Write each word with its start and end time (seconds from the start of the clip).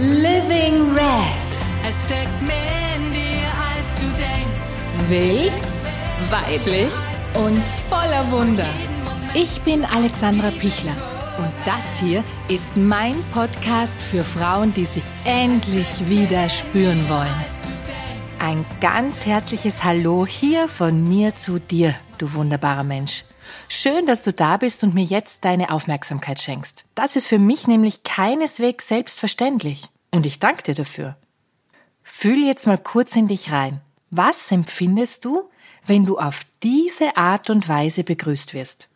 Living 0.00 0.92
Red. 0.92 1.48
Es 1.90 2.04
steckt 2.04 2.40
mehr 2.42 2.94
in 2.94 3.12
dir, 3.12 3.48
als 3.58 4.00
du 4.00 4.06
denkst. 4.16 5.08
Wild, 5.08 5.66
weiblich 6.30 6.94
und 7.34 7.60
voller 7.88 8.30
Wunder. 8.30 8.68
Ich 9.34 9.60
bin 9.62 9.84
Alexandra 9.84 10.52
Pichler 10.52 10.96
und 11.38 11.50
das 11.64 11.98
hier 11.98 12.22
ist 12.48 12.76
mein 12.76 13.16
Podcast 13.32 14.00
für 14.00 14.22
Frauen, 14.22 14.72
die 14.72 14.84
sich 14.84 15.06
endlich 15.24 16.08
wieder 16.08 16.48
spüren 16.48 17.08
wollen. 17.08 17.44
Ein 18.38 18.64
ganz 18.80 19.26
herzliches 19.26 19.82
Hallo 19.82 20.24
hier 20.26 20.68
von 20.68 21.08
mir 21.08 21.34
zu 21.34 21.58
dir, 21.58 21.92
du 22.18 22.32
wunderbarer 22.34 22.84
Mensch. 22.84 23.24
Schön, 23.68 24.06
dass 24.06 24.22
du 24.22 24.32
da 24.32 24.56
bist 24.56 24.84
und 24.84 24.94
mir 24.94 25.04
jetzt 25.04 25.44
deine 25.44 25.70
Aufmerksamkeit 25.70 26.40
schenkst. 26.40 26.84
Das 26.94 27.16
ist 27.16 27.26
für 27.26 27.38
mich 27.38 27.66
nämlich 27.66 28.02
keineswegs 28.02 28.88
selbstverständlich. 28.88 29.84
Und 30.10 30.26
ich 30.26 30.38
danke 30.38 30.62
dir 30.62 30.74
dafür. 30.74 31.16
Fühl 32.02 32.44
jetzt 32.44 32.66
mal 32.66 32.78
kurz 32.78 33.14
in 33.16 33.28
dich 33.28 33.50
rein. 33.50 33.80
Was 34.10 34.50
empfindest 34.50 35.24
du, 35.24 35.50
wenn 35.84 36.04
du 36.04 36.18
auf 36.18 36.42
diese 36.62 37.16
Art 37.16 37.50
und 37.50 37.68
Weise 37.68 38.04
begrüßt 38.04 38.54
wirst? 38.54 38.88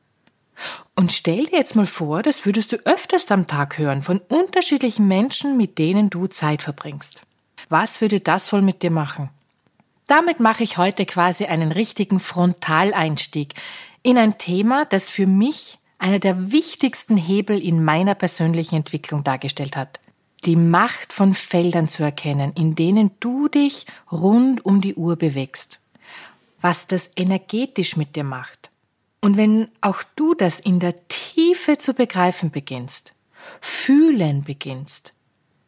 Und 0.94 1.12
stell 1.12 1.46
dir 1.46 1.58
jetzt 1.58 1.76
mal 1.76 1.86
vor, 1.86 2.22
das 2.22 2.46
würdest 2.46 2.72
du 2.72 2.76
öfters 2.84 3.30
am 3.30 3.46
Tag 3.46 3.78
hören 3.78 4.02
von 4.02 4.18
unterschiedlichen 4.18 5.08
Menschen, 5.08 5.56
mit 5.56 5.78
denen 5.78 6.10
du 6.10 6.26
Zeit 6.26 6.62
verbringst. 6.62 7.22
Was 7.68 8.00
würde 8.00 8.20
das 8.20 8.52
wohl 8.52 8.62
mit 8.62 8.82
dir 8.82 8.90
machen? 8.90 9.30
Damit 10.06 10.40
mache 10.40 10.62
ich 10.62 10.78
heute 10.78 11.06
quasi 11.06 11.46
einen 11.46 11.72
richtigen 11.72 12.20
Frontaleinstieg 12.20 13.54
in 14.02 14.18
ein 14.18 14.38
Thema, 14.38 14.84
das 14.84 15.10
für 15.10 15.26
mich 15.26 15.78
einer 15.98 16.18
der 16.18 16.50
wichtigsten 16.50 17.16
Hebel 17.16 17.62
in 17.62 17.84
meiner 17.84 18.14
persönlichen 18.14 18.74
Entwicklung 18.74 19.22
dargestellt 19.22 19.76
hat. 19.76 20.00
Die 20.44 20.56
Macht 20.56 21.12
von 21.12 21.34
Feldern 21.34 21.86
zu 21.86 22.02
erkennen, 22.02 22.52
in 22.56 22.74
denen 22.74 23.12
du 23.20 23.46
dich 23.48 23.86
rund 24.10 24.64
um 24.64 24.80
die 24.80 24.96
Uhr 24.96 25.14
bewegst. 25.14 25.78
Was 26.60 26.88
das 26.88 27.10
energetisch 27.14 27.96
mit 27.96 28.16
dir 28.16 28.24
macht. 28.24 28.70
Und 29.20 29.36
wenn 29.36 29.68
auch 29.80 30.02
du 30.16 30.34
das 30.34 30.58
in 30.58 30.80
der 30.80 30.94
Tiefe 31.06 31.78
zu 31.78 31.94
begreifen 31.94 32.50
beginnst, 32.50 33.12
fühlen 33.60 34.42
beginnst, 34.42 35.12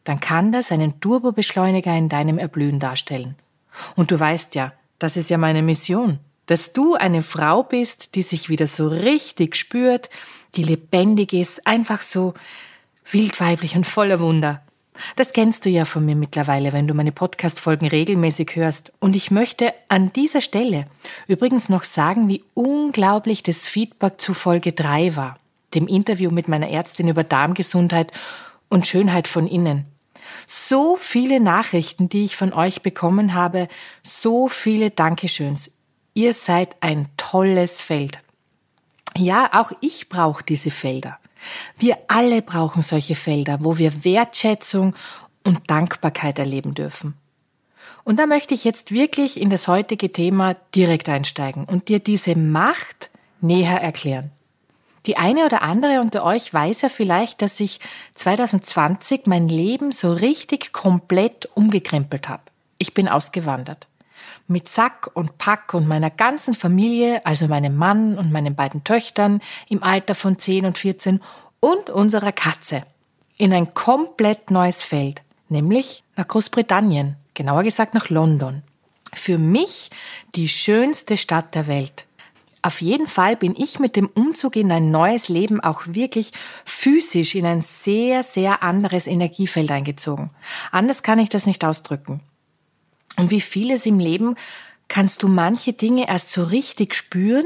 dann 0.03 0.19
kann 0.19 0.51
das 0.51 0.73
einen 0.73 0.99
Turbobeschleuniger 0.99 1.95
in 1.97 2.09
deinem 2.09 2.37
Erblühen 2.37 2.79
darstellen. 2.81 3.35
Und 3.95 4.11
du 4.11 4.19
weißt 4.19 4.55
ja, 4.55 4.73
das 4.99 5.15
ist 5.15 5.29
ja 5.29 5.37
meine 5.37 5.61
Mission, 5.61 6.19
dass 6.45 6.73
du 6.73 6.95
eine 6.95 7.21
Frau 7.21 7.63
bist, 7.63 8.15
die 8.15 8.21
sich 8.21 8.49
wieder 8.49 8.67
so 8.67 8.87
richtig 8.87 9.55
spürt, 9.55 10.09
die 10.55 10.63
lebendig 10.63 11.33
ist, 11.33 11.65
einfach 11.65 12.01
so 12.01 12.33
wildweiblich 13.09 13.75
und 13.75 13.85
voller 13.85 14.19
Wunder. 14.19 14.61
Das 15.15 15.33
kennst 15.33 15.65
du 15.65 15.69
ja 15.69 15.85
von 15.85 16.05
mir 16.05 16.15
mittlerweile, 16.15 16.73
wenn 16.73 16.87
du 16.87 16.93
meine 16.93 17.11
Podcast-Folgen 17.11 17.87
regelmäßig 17.87 18.55
hörst. 18.55 18.93
Und 18.99 19.15
ich 19.15 19.31
möchte 19.31 19.73
an 19.89 20.13
dieser 20.13 20.41
Stelle 20.41 20.87
übrigens 21.27 21.69
noch 21.69 21.83
sagen, 21.83 22.29
wie 22.29 22.43
unglaublich 22.53 23.43
das 23.43 23.67
Feedback 23.67 24.21
zu 24.21 24.33
Folge 24.33 24.71
3 24.71 25.15
war, 25.15 25.37
dem 25.73 25.87
Interview 25.87 26.31
mit 26.31 26.47
meiner 26.47 26.69
Ärztin 26.69 27.09
über 27.09 27.23
Darmgesundheit 27.23 28.11
und 28.69 28.87
Schönheit 28.87 29.27
von 29.27 29.47
innen. 29.47 29.85
So 30.47 30.95
viele 30.95 31.39
Nachrichten, 31.39 32.09
die 32.09 32.23
ich 32.23 32.35
von 32.35 32.53
euch 32.53 32.81
bekommen 32.81 33.33
habe, 33.33 33.67
so 34.01 34.47
viele 34.47 34.91
Dankeschöns. 34.91 35.71
Ihr 36.17 36.33
seid 36.33 36.77
ein 36.79 37.09
tolles 37.17 37.81
Feld. 37.81 38.19
Ja, 39.17 39.49
auch 39.51 39.73
ich 39.81 40.07
brauche 40.07 40.45
diese 40.45 40.71
Felder. 40.71 41.19
Wir 41.77 41.97
alle 42.07 42.41
brauchen 42.41 42.81
solche 42.81 43.15
Felder, 43.15 43.57
wo 43.61 43.77
wir 43.77 44.05
Wertschätzung 44.05 44.95
und 45.43 45.69
Dankbarkeit 45.69 46.39
erleben 46.39 46.73
dürfen. 46.73 47.15
Und 48.05 48.17
da 48.17 48.27
möchte 48.27 48.53
ich 48.53 48.63
jetzt 48.63 48.93
wirklich 48.93 49.41
in 49.41 49.49
das 49.49 49.67
heutige 49.67 50.09
Thema 50.09 50.55
direkt 50.73 51.09
einsteigen 51.09 51.65
und 51.65 51.89
dir 51.89 51.99
diese 51.99 52.37
Macht 52.37 53.09
näher 53.41 53.81
erklären. 53.81 54.31
Die 55.07 55.17
eine 55.17 55.45
oder 55.45 55.63
andere 55.63 55.99
unter 55.99 56.23
euch 56.23 56.51
weiß 56.51 56.83
ja 56.83 56.89
vielleicht, 56.89 57.41
dass 57.41 57.59
ich 57.59 57.81
2020 58.13 59.23
mein 59.25 59.49
Leben 59.49 59.91
so 59.91 60.13
richtig 60.13 60.71
komplett 60.71 61.49
umgekrempelt 61.55 62.29
habe. 62.29 62.43
Ich 62.77 62.93
bin 62.93 63.09
ausgewandert. 63.09 63.89
Mit 64.47 64.69
Sack 64.69 65.09
und 65.13 65.37
Pack 65.37 65.73
und 65.73 65.87
meiner 65.87 66.09
ganzen 66.11 66.53
Familie, 66.53 67.25
also 67.25 67.47
meinem 67.47 67.75
Mann 67.75 68.17
und 68.17 68.31
meinen 68.31 68.55
beiden 68.55 68.83
Töchtern 68.83 69.41
im 69.69 69.81
Alter 69.81 70.13
von 70.13 70.37
10 70.37 70.65
und 70.65 70.77
14 70.77 71.19
und 71.59 71.89
unserer 71.89 72.31
Katze 72.31 72.83
in 73.37 73.53
ein 73.53 73.73
komplett 73.73 74.51
neues 74.51 74.83
Feld, 74.83 75.23
nämlich 75.49 76.03
nach 76.15 76.27
Großbritannien, 76.27 77.15
genauer 77.33 77.63
gesagt 77.63 77.93
nach 77.93 78.09
London. 78.09 78.63
Für 79.13 79.37
mich 79.37 79.89
die 80.35 80.47
schönste 80.47 81.17
Stadt 81.17 81.55
der 81.55 81.67
Welt. 81.67 82.05
Auf 82.61 82.81
jeden 82.81 83.05
Fall 83.05 83.35
bin 83.35 83.55
ich 83.55 83.79
mit 83.79 83.95
dem 83.95 84.07
Umzug 84.07 84.55
in 84.55 84.71
ein 84.71 84.89
neues 84.89 85.29
Leben 85.29 85.59
auch 85.59 85.83
wirklich 85.85 86.31
physisch 86.65 87.35
in 87.35 87.45
ein 87.45 87.61
sehr, 87.61 88.23
sehr 88.23 88.63
anderes 88.63 89.05
Energiefeld 89.05 89.69
eingezogen. 89.69 90.31
Anders 90.71 91.03
kann 91.03 91.19
ich 91.19 91.29
das 91.29 91.45
nicht 91.45 91.63
ausdrücken. 91.63 92.21
Und 93.17 93.31
wie 93.31 93.41
vieles 93.41 93.85
im 93.85 93.99
Leben 93.99 94.35
kannst 94.87 95.23
du 95.23 95.27
manche 95.27 95.73
Dinge 95.73 96.07
erst 96.07 96.31
so 96.31 96.43
richtig 96.43 96.95
spüren, 96.95 97.45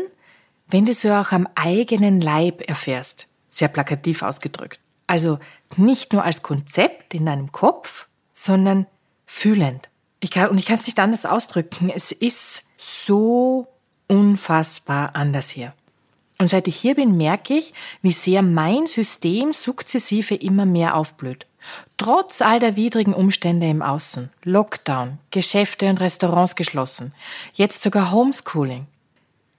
wenn 0.67 0.85
du 0.85 0.93
sie 0.93 1.11
auch 1.11 1.31
am 1.31 1.47
eigenen 1.55 2.21
Leib 2.21 2.67
erfährst. 2.69 3.27
Sehr 3.49 3.67
plakativ 3.67 4.21
ausgedrückt. 4.21 4.79
Also 5.07 5.39
nicht 5.75 6.13
nur 6.13 6.23
als 6.23 6.43
Konzept 6.43 7.13
in 7.13 7.25
deinem 7.25 7.51
Kopf, 7.51 8.07
sondern 8.33 8.85
fühlend. 9.25 9.89
Ich 10.19 10.31
kann, 10.31 10.49
und 10.49 10.59
ich 10.59 10.65
kann 10.65 10.75
es 10.75 10.85
nicht 10.85 10.99
anders 10.99 11.25
ausdrücken. 11.25 11.89
Es 11.89 12.11
ist 12.11 12.63
so 12.77 13.67
unfassbar 14.07 15.15
anders 15.15 15.49
hier. 15.49 15.73
Und 16.39 16.47
seit 16.47 16.67
ich 16.69 16.77
hier 16.77 16.95
bin, 16.95 17.17
merke 17.17 17.53
ich, 17.53 17.73
wie 18.01 18.13
sehr 18.13 18.41
mein 18.41 18.87
System 18.87 19.51
sukzessive 19.51 20.35
immer 20.35 20.65
mehr 20.65 20.95
aufblüht. 20.95 21.45
Trotz 21.97 22.41
all 22.41 22.61
der 22.61 22.77
widrigen 22.77 23.13
Umstände 23.13 23.69
im 23.69 23.81
Außen, 23.81 24.29
Lockdown, 24.43 25.19
Geschäfte 25.31 25.89
und 25.89 25.99
Restaurants 25.99 26.55
geschlossen, 26.55 27.13
jetzt 27.53 27.81
sogar 27.81 28.11
Homeschooling. 28.11 28.87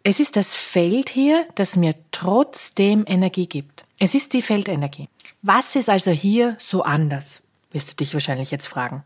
Es 0.03 0.19
ist 0.19 0.37
das 0.37 0.55
Feld 0.55 1.11
hier, 1.11 1.47
das 1.55 1.77
mir 1.77 1.95
trotzdem 2.11 3.05
Energie 3.07 3.47
gibt. 3.47 3.85
Es 3.99 4.15
ist 4.15 4.33
die 4.33 4.41
Feldenergie. 4.41 5.11
Was 5.43 5.77
ist 5.77 5.91
also 5.91 6.11
hier 6.11 6.57
so 6.59 6.83
anders? 6.83 7.43
Wirst 7.71 7.91
du 7.91 7.97
dich 7.97 8.15
wahrscheinlich 8.15 8.51
jetzt 8.51 8.67
fragen. 8.67 9.05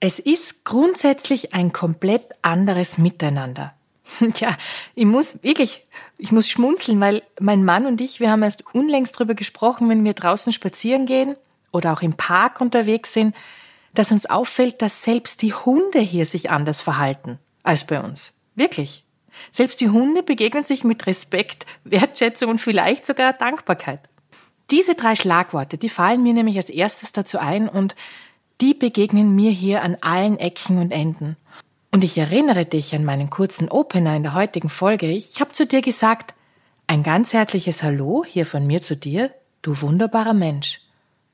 Es 0.00 0.18
ist 0.18 0.64
grundsätzlich 0.64 1.54
ein 1.54 1.72
komplett 1.72 2.24
anderes 2.42 2.98
Miteinander. 2.98 3.72
Tja, 4.34 4.56
ich 4.94 5.04
muss 5.04 5.42
wirklich, 5.42 5.84
ich 6.18 6.32
muss 6.32 6.48
schmunzeln, 6.48 7.00
weil 7.00 7.22
mein 7.40 7.64
Mann 7.64 7.86
und 7.86 8.00
ich, 8.00 8.20
wir 8.20 8.30
haben 8.30 8.42
erst 8.42 8.64
unlängst 8.74 9.16
darüber 9.16 9.34
gesprochen, 9.34 9.88
wenn 9.88 10.04
wir 10.04 10.14
draußen 10.14 10.52
spazieren 10.52 11.06
gehen 11.06 11.36
oder 11.72 11.92
auch 11.92 12.02
im 12.02 12.14
Park 12.14 12.60
unterwegs 12.60 13.12
sind, 13.12 13.34
dass 13.94 14.12
uns 14.12 14.26
auffällt, 14.26 14.82
dass 14.82 15.02
selbst 15.02 15.42
die 15.42 15.54
Hunde 15.54 15.98
hier 15.98 16.26
sich 16.26 16.50
anders 16.50 16.82
verhalten 16.82 17.38
als 17.62 17.86
bei 17.86 18.00
uns. 18.00 18.32
Wirklich. 18.54 19.04
Selbst 19.50 19.80
die 19.80 19.90
Hunde 19.90 20.22
begegnen 20.22 20.64
sich 20.64 20.84
mit 20.84 21.06
Respekt, 21.06 21.66
Wertschätzung 21.84 22.50
und 22.50 22.60
vielleicht 22.60 23.04
sogar 23.04 23.32
Dankbarkeit. 23.32 24.00
Diese 24.70 24.94
drei 24.94 25.14
Schlagworte, 25.14 25.78
die 25.78 25.88
fallen 25.88 26.22
mir 26.22 26.32
nämlich 26.32 26.56
als 26.56 26.70
erstes 26.70 27.12
dazu 27.12 27.38
ein 27.38 27.68
und 27.68 27.94
die 28.60 28.74
begegnen 28.74 29.34
mir 29.34 29.50
hier 29.50 29.82
an 29.82 29.96
allen 30.00 30.38
Ecken 30.38 30.78
und 30.78 30.90
Enden. 30.90 31.36
Und 31.96 32.04
ich 32.04 32.18
erinnere 32.18 32.66
dich 32.66 32.94
an 32.94 33.06
meinen 33.06 33.30
kurzen 33.30 33.70
Opener 33.70 34.14
in 34.14 34.22
der 34.22 34.34
heutigen 34.34 34.68
Folge. 34.68 35.06
Ich 35.06 35.40
habe 35.40 35.52
zu 35.52 35.64
dir 35.64 35.80
gesagt, 35.80 36.34
ein 36.86 37.02
ganz 37.02 37.32
herzliches 37.32 37.82
Hallo 37.82 38.22
hier 38.22 38.44
von 38.44 38.66
mir 38.66 38.82
zu 38.82 38.96
dir, 38.96 39.32
du 39.62 39.80
wunderbarer 39.80 40.34
Mensch. 40.34 40.82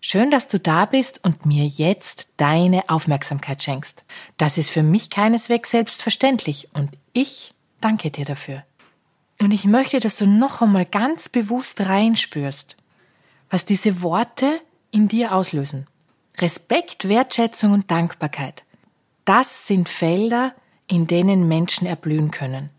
Schön, 0.01 0.31
dass 0.31 0.47
du 0.47 0.61
da 0.61 0.85
bist 0.85 1.19
und 1.25 1.47
mir 1.47 1.65
jetzt 1.65 2.29
deine 2.37 2.89
Aufmerksamkeit 2.89 3.61
schenkst. 3.61 4.05
Das 4.37 4.57
ist 4.57 4.71
für 4.71 4.85
mich 4.85 5.11
keineswegs 5.11 5.73
selbstverständlich 5.73 6.69
und 6.75 6.91
ich 7.13 7.55
danke 7.81 8.13
dir 8.13 8.25
dafür. 8.25 8.63
Und 9.41 9.51
ich 9.51 9.65
möchte, 9.65 9.99
dass 9.99 10.15
du 10.15 10.27
noch 10.29 10.63
einmal 10.63 10.87
ganz 10.87 11.29
bewusst 11.29 11.81
reinspürst, 11.81 12.77
was 13.51 13.65
diese 13.65 14.01
Worte 14.01 14.61
in 14.93 15.09
dir 15.09 15.35
auslösen. 15.35 15.89
Respekt, 16.39 17.09
Wertschätzung 17.09 17.73
und 17.73 17.91
Dankbarkeit. 17.91 18.63
Das 19.25 19.67
sind 19.67 19.89
Felder, 19.89 20.55
in 20.89 21.07
denen 21.07 21.47
Menschen 21.47 21.87
erblühen 21.87 22.31
können. 22.31 22.71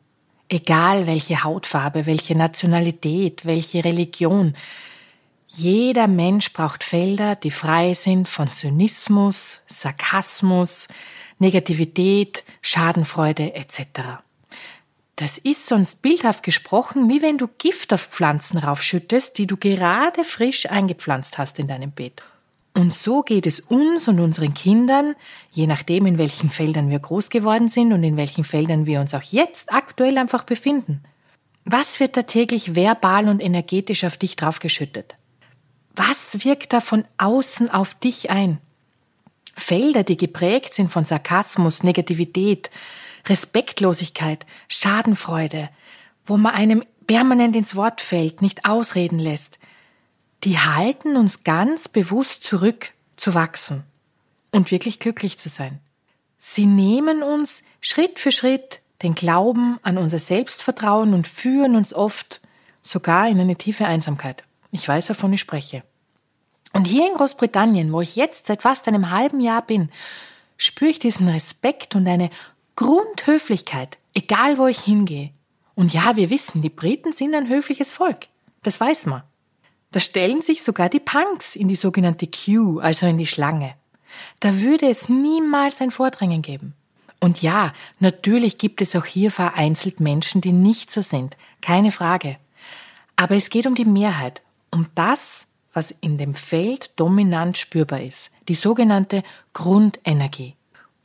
Egal 0.50 1.08
welche 1.08 1.44
Hautfarbe, 1.44 2.06
welche 2.06 2.38
Nationalität, 2.38 3.46
welche 3.46 3.84
Religion. 3.84 4.56
Jeder 5.48 6.08
Mensch 6.08 6.52
braucht 6.52 6.84
Felder, 6.84 7.36
die 7.36 7.52
frei 7.52 7.94
sind 7.94 8.28
von 8.28 8.52
Zynismus, 8.52 9.62
Sarkasmus, 9.68 10.90
Negativität, 11.40 12.44
Schadenfreude 12.62 13.56
etc. 13.56 14.22
Das 15.16 15.38
ist 15.38 15.68
sonst 15.68 16.02
bildhaft 16.02 16.44
gesprochen, 16.44 17.10
wie 17.10 17.22
wenn 17.22 17.38
du 17.38 17.48
Gift 17.48 17.94
auf 17.94 18.02
Pflanzen 18.02 18.58
raufschüttest, 18.58 19.38
die 19.38 19.48
du 19.48 19.58
gerade 19.58 20.24
frisch 20.24 20.70
eingepflanzt 20.70 21.38
hast 21.38 21.60
in 21.60 21.68
deinem 21.68 21.92
Beet. 21.92 22.22
Und 22.76 22.92
so 22.92 23.22
geht 23.22 23.46
es 23.46 23.60
uns 23.60 24.08
und 24.08 24.20
unseren 24.20 24.54
Kindern, 24.54 25.16
je 25.52 25.68
nachdem, 25.68 26.08
in 26.08 26.18
welchen 26.18 26.50
Feldern 26.50 26.90
wir 26.90 27.00
groß 27.00 27.30
geworden 27.30 27.68
sind 27.68 27.94
und 27.94 28.04
in 28.04 28.18
welchen 28.18 28.44
Feldern 28.44 28.86
wir 28.88 29.00
uns 29.00 29.14
auch 29.14 29.22
jetzt 29.22 29.72
aktuell 29.72 30.18
einfach 30.18 30.44
befinden. 30.44 31.04
Was 31.66 32.00
wird 32.00 32.18
da 32.18 32.24
täglich 32.24 32.76
verbal 32.76 33.30
und 33.30 33.42
energetisch 33.42 34.04
auf 34.04 34.18
dich 34.18 34.36
draufgeschüttet? 34.36 35.16
Was 35.96 36.44
wirkt 36.44 36.74
da 36.74 36.82
von 36.82 37.06
außen 37.20 37.70
auf 37.70 37.94
dich 37.94 38.32
ein? 38.32 38.58
Felder, 39.56 40.04
die 40.04 40.18
geprägt 40.18 40.74
sind 40.74 40.92
von 40.92 41.06
Sarkasmus, 41.06 41.84
Negativität, 41.84 42.72
Respektlosigkeit, 43.28 44.48
Schadenfreude, 44.68 45.70
wo 46.26 46.38
man 46.38 46.56
einem 46.56 46.84
permanent 47.06 47.56
ins 47.56 47.76
Wort 47.76 48.02
fällt, 48.02 48.42
nicht 48.42 48.66
ausreden 48.66 49.20
lässt, 49.20 49.60
die 50.44 50.60
halten 50.60 51.16
uns 51.16 51.44
ganz 51.44 51.88
bewusst 51.88 52.44
zurück 52.44 52.92
zu 53.16 53.34
wachsen 53.34 53.84
und 54.52 54.72
wirklich 54.72 55.00
glücklich 55.00 55.38
zu 55.38 55.50
sein. 55.50 55.80
Sie 56.40 56.66
nehmen 56.66 57.24
uns 57.24 57.64
Schritt 57.80 58.20
für 58.20 58.32
Schritt 58.32 58.82
den 59.02 59.16
Glauben 59.16 59.80
an 59.84 59.98
unser 59.98 60.20
Selbstvertrauen 60.20 61.14
und 61.14 61.28
führen 61.28 61.76
uns 61.76 61.94
oft 61.94 62.42
sogar 62.82 63.30
in 63.30 63.40
eine 63.40 63.56
tiefe 63.56 63.86
Einsamkeit. 63.86 64.44
Ich 64.72 64.88
weiß, 64.88 65.10
wovon 65.10 65.34
ich 65.34 65.40
spreche. 65.40 65.84
Und 66.74 66.86
hier 66.86 67.08
in 67.08 67.16
Großbritannien, 67.16 67.94
wo 67.94 68.02
ich 68.02 68.16
jetzt 68.16 68.48
seit 68.48 68.64
fast 68.64 68.88
einem 68.88 69.12
halben 69.12 69.40
Jahr 69.40 69.62
bin, 69.62 69.90
spüre 70.58 70.92
ich 70.92 71.00
diesen 71.00 71.30
Respekt 71.30 71.96
und 71.96 72.08
eine 72.08 72.30
Grundhöflichkeit, 72.76 73.98
egal 74.14 74.58
wo 74.58 74.68
ich 74.68 74.80
hingehe. 74.80 75.32
Und 75.76 75.94
ja, 75.94 76.16
wir 76.16 76.30
wissen, 76.30 76.62
die 76.62 76.70
Briten 76.70 77.14
sind 77.14 77.36
ein 77.36 77.48
höfliches 77.48 77.94
Volk. 77.94 78.28
Das 78.64 78.80
weiß 78.80 79.06
man. 79.06 79.24
Da 79.94 80.00
stellen 80.00 80.42
sich 80.42 80.64
sogar 80.64 80.90
die 80.90 81.00
Punks 81.00 81.56
in 81.56 81.68
die 81.68 81.76
sogenannte 81.76 82.26
Queue, 82.26 82.82
also 82.82 83.06
in 83.06 83.20
die 83.20 83.28
Schlange. 83.28 83.76
Da 84.40 84.60
würde 84.60 84.90
es 84.90 85.08
niemals 85.08 85.82
ein 85.82 85.92
Vordrängen 85.92 86.42
geben. 86.42 86.74
Und 87.20 87.44
ja, 87.44 87.74
natürlich 88.00 88.58
gibt 88.58 88.82
es 88.82 88.96
auch 88.96 89.06
hier 89.06 89.30
vereinzelt 89.30 90.00
Menschen, 90.00 90.42
die 90.42 90.52
nicht 90.52 90.90
so 90.90 91.02
sind, 91.02 91.38
keine 91.62 91.92
Frage. 91.92 92.38
Aber 93.16 93.36
es 93.36 93.52
geht 93.52 93.68
um 93.68 93.76
die 93.76 93.86
Mehrheit, 93.86 94.42
um 94.72 94.88
das, 94.96 95.46
was 95.74 95.94
in 96.02 96.18
dem 96.18 96.34
Feld 96.34 97.00
dominant 97.00 97.60
spürbar 97.60 98.02
ist, 98.02 98.32
die 98.48 98.56
sogenannte 98.56 99.22
Grundenergie. 99.54 100.56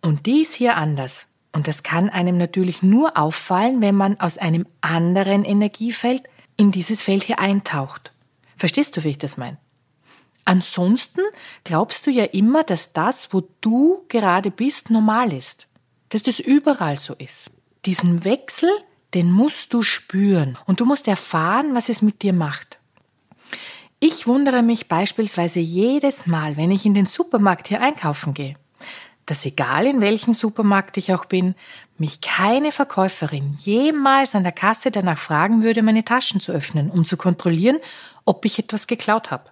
Und 0.00 0.24
die 0.24 0.40
ist 0.40 0.54
hier 0.54 0.76
anders. 0.76 1.26
Und 1.52 1.68
das 1.68 1.82
kann 1.82 2.08
einem 2.08 2.38
natürlich 2.38 2.82
nur 2.82 3.18
auffallen, 3.18 3.82
wenn 3.82 3.96
man 3.96 4.18
aus 4.18 4.38
einem 4.38 4.66
anderen 4.80 5.44
Energiefeld 5.44 6.22
in 6.56 6.70
dieses 6.70 7.02
Feld 7.02 7.24
hier 7.24 7.38
eintaucht. 7.38 8.12
Verstehst 8.58 8.96
du, 8.96 9.04
wie 9.04 9.10
ich 9.10 9.18
das 9.18 9.36
meine? 9.36 9.56
Ansonsten 10.44 11.20
glaubst 11.64 12.06
du 12.06 12.10
ja 12.10 12.24
immer, 12.24 12.64
dass 12.64 12.92
das, 12.92 13.32
wo 13.32 13.48
du 13.60 14.04
gerade 14.08 14.50
bist, 14.50 14.90
normal 14.90 15.32
ist 15.32 15.68
dass 16.08 16.22
das 16.22 16.40
überall 16.40 16.98
so 16.98 17.14
ist. 17.14 17.50
Diesen 17.84 18.24
Wechsel, 18.24 18.70
den 19.14 19.30
musst 19.30 19.72
du 19.72 19.82
spüren 19.82 20.58
und 20.66 20.80
du 20.80 20.84
musst 20.84 21.08
erfahren, 21.08 21.74
was 21.74 21.88
es 21.88 22.02
mit 22.02 22.22
dir 22.22 22.32
macht. 22.32 22.78
Ich 24.00 24.26
wundere 24.26 24.62
mich 24.62 24.88
beispielsweise 24.88 25.60
jedes 25.60 26.26
Mal, 26.26 26.56
wenn 26.56 26.70
ich 26.70 26.86
in 26.86 26.94
den 26.94 27.06
Supermarkt 27.06 27.68
hier 27.68 27.80
einkaufen 27.80 28.34
gehe, 28.34 28.56
dass 29.30 29.44
egal 29.44 29.86
in 29.86 30.00
welchem 30.00 30.34
Supermarkt 30.34 30.96
ich 30.96 31.12
auch 31.12 31.24
bin, 31.24 31.54
mich 31.98 32.20
keine 32.20 32.72
Verkäuferin 32.72 33.54
jemals 33.58 34.34
an 34.34 34.42
der 34.42 34.52
Kasse 34.52 34.90
danach 34.90 35.18
fragen 35.18 35.62
würde, 35.62 35.82
meine 35.82 36.04
Taschen 36.04 36.40
zu 36.40 36.52
öffnen, 36.52 36.90
um 36.90 37.04
zu 37.04 37.16
kontrollieren, 37.16 37.78
ob 38.24 38.44
ich 38.44 38.58
etwas 38.58 38.86
geklaut 38.86 39.30
habe. 39.30 39.50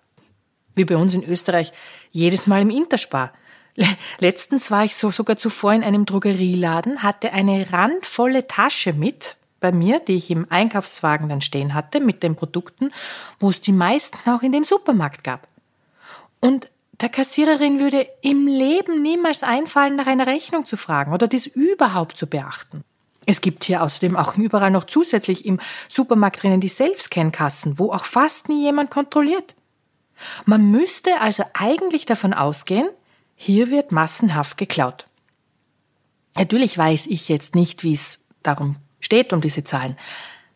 Wie 0.75 0.85
bei 0.85 0.97
uns 0.97 1.15
in 1.15 1.25
Österreich 1.25 1.73
jedes 2.13 2.47
Mal 2.47 2.63
im 2.63 2.71
Interspar. 2.71 3.33
Letztens 4.19 4.71
war 4.71 4.85
ich 4.85 4.97
so 4.97 5.11
sogar 5.11 5.37
zuvor 5.37 5.75
in 5.75 5.85
einem 5.85 6.07
Drogerieladen, 6.07 7.03
hatte 7.03 7.33
eine 7.33 7.73
randvolle 7.73 8.47
Tasche 8.47 8.93
mit 8.93 9.37
bei 9.61 9.73
mir, 9.73 10.01
die 10.01 10.17
ich 10.17 10.31
im 10.31 10.47
Einkaufswagen 10.51 11.29
dann 11.29 11.41
stehen 11.41 11.75
hatte, 11.75 12.01
mit 12.01 12.23
den 12.23 12.37
Produkten, 12.37 12.93
wo 13.41 13.51
es 13.51 13.61
die 13.61 13.73
meisten 13.73 14.31
auch 14.31 14.43
in 14.43 14.53
dem 14.53 14.65
Supermarkt 14.65 15.25
gab. 15.25 15.49
Und 16.41 16.69
der 17.01 17.09
Kassiererin 17.09 17.81
würde 17.81 18.09
im 18.23 18.47
Leben 18.47 19.03
niemals 19.03 19.43
einfallen, 19.43 19.97
nach 19.97 20.07
einer 20.07 20.27
Rechnung 20.27 20.65
zu 20.65 20.77
fragen 20.77 21.13
oder 21.13 21.29
dies 21.29 21.47
überhaupt 21.47 22.17
zu 22.17 22.27
beachten. 22.27 22.85
Es 23.27 23.41
gibt 23.41 23.65
hier 23.65 23.83
außerdem 23.83 24.17
auch 24.17 24.37
überall 24.37 24.71
noch 24.71 24.85
zusätzlich 24.85 25.45
im 25.45 25.61
Supermarkt 25.89 26.43
drinnen 26.43 26.61
die 26.61 26.69
Selbstscan-Kassen, 26.69 27.79
wo 27.79 27.91
auch 27.93 28.05
fast 28.05 28.49
nie 28.49 28.63
jemand 28.63 28.91
kontrolliert. 28.91 29.55
Man 30.45 30.71
müsste 30.71 31.21
also 31.21 31.45
eigentlich 31.53 32.07
davon 32.07 32.33
ausgehen, 32.33 32.89
hier 33.35 33.71
wird 33.71 33.93
massenhaft 33.93 34.57
geklaut. 34.57 35.07
Natürlich 36.37 36.79
weiß 36.79 37.07
ich 37.09 37.29
jetzt 37.29 37.55
nicht, 37.55 37.83
wie 37.83 37.93
es 37.93 38.21
darum 38.43 38.77
steht, 39.01 39.33
um 39.33 39.41
diese 39.41 39.65
Zahlen. 39.65 39.97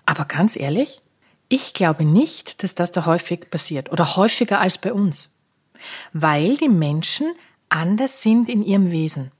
Aber 0.07 0.25
ganz 0.25 0.57
ehrlich, 0.57 1.03
ich 1.49 1.75
glaube 1.75 2.05
nicht, 2.05 2.63
dass 2.63 2.75
das 2.75 2.93
da 2.93 3.05
häufig 3.05 3.51
passiert 3.51 3.91
oder 3.91 4.17
häufiger 4.17 4.61
als 4.61 4.79
bei 4.79 4.93
uns. 4.93 5.31
Weil 6.13 6.57
die 6.57 6.69
Menschen 6.69 7.33
anders 7.69 8.23
sind 8.23 8.49
in 8.49 8.65
ihrem 8.65 8.91
Wesen. 8.91 9.31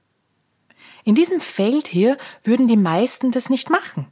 In 1.03 1.15
diesem 1.15 1.41
Feld 1.41 1.87
hier 1.87 2.17
würden 2.43 2.67
die 2.67 2.77
meisten 2.77 3.31
das 3.31 3.49
nicht 3.49 3.69
machen. 3.69 4.07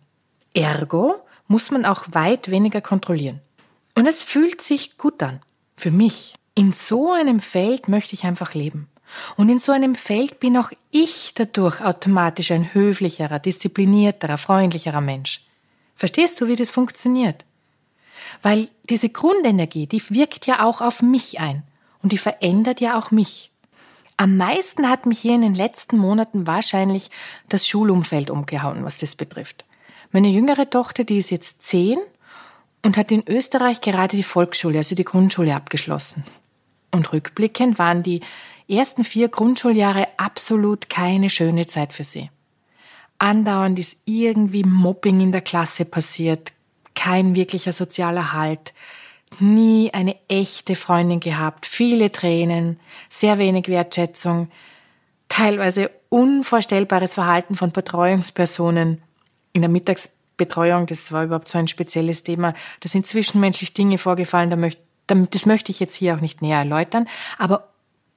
Ergo 0.53 1.15
muss 1.47 1.71
man 1.71 1.85
auch 1.85 2.05
weit 2.11 2.49
weniger 2.49 2.81
kontrollieren. 2.81 3.41
Und 3.95 4.07
es 4.07 4.23
fühlt 4.23 4.61
sich 4.61 4.97
gut 4.97 5.21
an. 5.21 5.41
Für 5.75 5.91
mich. 5.91 6.35
In 6.55 6.73
so 6.73 7.13
einem 7.13 7.39
Feld 7.39 7.87
möchte 7.87 8.15
ich 8.15 8.23
einfach 8.23 8.53
leben. 8.53 8.89
Und 9.37 9.49
in 9.49 9.59
so 9.59 9.71
einem 9.71 9.95
Feld 9.95 10.39
bin 10.39 10.57
auch 10.57 10.71
ich 10.91 11.33
dadurch 11.35 11.81
automatisch 11.81 12.51
ein 12.51 12.73
höflicherer, 12.73 13.39
disziplinierterer, 13.39 14.37
freundlicherer 14.37 15.01
Mensch. 15.01 15.45
Verstehst 15.95 16.39
du, 16.41 16.47
wie 16.47 16.55
das 16.55 16.69
funktioniert? 16.69 17.45
Weil 18.41 18.69
diese 18.89 19.09
Grundenergie, 19.09 19.87
die 19.87 20.01
wirkt 20.09 20.45
ja 20.45 20.63
auch 20.63 20.81
auf 20.81 21.01
mich 21.01 21.39
ein 21.39 21.63
und 22.01 22.11
die 22.11 22.17
verändert 22.17 22.81
ja 22.81 22.97
auch 22.97 23.11
mich. 23.11 23.51
Am 24.17 24.35
meisten 24.35 24.89
hat 24.89 25.05
mich 25.05 25.19
hier 25.19 25.35
in 25.35 25.41
den 25.41 25.55
letzten 25.55 25.97
Monaten 25.97 26.45
wahrscheinlich 26.45 27.09
das 27.47 27.67
Schulumfeld 27.67 28.29
umgehauen, 28.29 28.83
was 28.83 28.97
das 28.97 29.15
betrifft. 29.15 29.65
Meine 30.11 30.29
jüngere 30.29 30.69
Tochter, 30.69 31.03
die 31.03 31.19
ist 31.19 31.31
jetzt 31.31 31.61
zehn 31.61 31.99
und 32.83 32.97
hat 32.97 33.11
in 33.11 33.23
Österreich 33.27 33.81
gerade 33.81 34.17
die 34.17 34.23
Volksschule, 34.23 34.79
also 34.79 34.95
die 34.95 35.05
Grundschule 35.05 35.55
abgeschlossen. 35.55 36.23
Und 36.91 37.13
rückblickend 37.13 37.79
waren 37.79 38.03
die 38.03 38.21
ersten 38.67 39.03
vier 39.03 39.29
Grundschuljahre 39.29 40.07
absolut 40.17 40.89
keine 40.89 41.29
schöne 41.29 41.65
Zeit 41.65 41.93
für 41.93 42.03
sie. 42.03 42.29
Andauernd 43.19 43.77
ist 43.79 43.99
irgendwie 44.05 44.63
Mobbing 44.63 45.21
in 45.21 45.31
der 45.31 45.41
Klasse 45.41 45.85
passiert, 45.85 46.51
kein 46.95 47.35
wirklicher 47.35 47.73
sozialer 47.73 48.33
Halt, 48.33 48.73
nie 49.39 49.93
eine 49.93 50.15
echte 50.27 50.75
Freundin 50.75 51.19
gehabt, 51.19 51.65
viele 51.65 52.11
Tränen, 52.11 52.79
sehr 53.09 53.37
wenig 53.37 53.67
Wertschätzung, 53.67 54.49
teilweise 55.29 55.91
unvorstellbares 56.09 57.13
Verhalten 57.13 57.55
von 57.55 57.71
Betreuungspersonen 57.71 59.01
in 59.53 59.61
der 59.61 59.69
Mittagsbetreuung, 59.69 60.87
das 60.87 61.11
war 61.11 61.23
überhaupt 61.23 61.47
so 61.47 61.57
ein 61.57 61.67
spezielles 61.67 62.23
Thema. 62.23 62.53
Da 62.79 62.89
sind 62.89 63.05
zwischenmenschlich 63.05 63.73
Dinge 63.73 63.97
vorgefallen, 63.97 64.73
das 65.07 65.45
möchte 65.45 65.71
ich 65.71 65.79
jetzt 65.79 65.95
hier 65.95 66.15
auch 66.15 66.21
nicht 66.21 66.41
näher 66.41 66.59
erläutern, 66.59 67.07
aber 67.37 67.69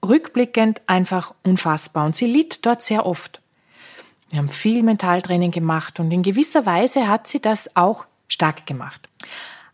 rückblickend 0.05 0.83
einfach 0.87 1.35
unfassbar. 1.45 2.07
Und 2.07 2.17
sie 2.17 2.27
litt 2.27 2.67
dort 2.67 2.83
sehr 2.83 3.07
oft. 3.07 3.41
Wir 4.31 4.39
haben 4.39 4.49
viel 4.49 4.83
Mentaltraining 4.83 5.51
gemacht 5.51 6.01
und 6.01 6.11
in 6.11 6.23
gewisser 6.23 6.65
Weise 6.65 7.09
hat 7.09 7.27
sie 7.27 7.41
das 7.41 7.77
auch 7.77 8.07
stark 8.29 8.67
gemacht. 8.67 9.09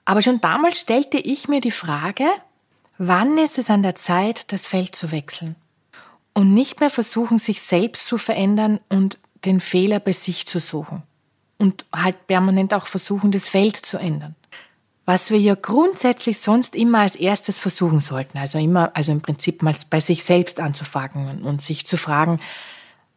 Aber 0.09 0.23
schon 0.23 0.41
damals 0.41 0.81
stellte 0.81 1.19
ich 1.19 1.49
mir 1.49 1.61
die 1.61 1.71
Frage, 1.71 2.25
wann 2.97 3.37
ist 3.37 3.59
es 3.59 3.69
an 3.69 3.83
der 3.83 3.95
Zeit, 3.95 4.51
das 4.55 4.67
Feld 4.67 4.97
zu 4.97 5.11
wechseln? 5.11 5.55
Und 6.33 6.55
nicht 6.55 6.81
mehr 6.81 6.89
versuchen, 6.89 7.39
sich 7.39 7.61
selbst 7.61 8.07
zu 8.07 8.17
verändern 8.17 8.81
und 8.89 9.19
den 9.45 9.61
Fehler 9.61 10.01
bei 10.01 10.13
sich 10.13 10.47
zu 10.47 10.61
suchen. 10.61 11.03
Und 11.59 11.85
halt 11.95 12.27
permanent 12.27 12.73
auch 12.73 12.87
versuchen, 12.87 13.33
das 13.33 13.49
Feld 13.49 13.77
zu 13.77 13.99
ändern 13.99 14.35
was 15.05 15.31
wir 15.31 15.39
ja 15.39 15.55
grundsätzlich 15.55 16.39
sonst 16.39 16.75
immer 16.75 16.99
als 16.99 17.17
erstes 17.17 17.59
versuchen 17.59 17.99
sollten. 17.99 18.37
Also 18.37 18.59
immer, 18.59 18.91
also 18.95 19.11
im 19.11 19.23
Prinzip 19.23 19.63
mal 19.63 19.75
bei 19.89 20.01
sich 20.01 20.23
selbst 20.23 20.61
anzufangen 20.61 21.41
und 21.45 21.63
sich 21.63 21.87
zu 21.87 21.97
fragen, 21.97 22.41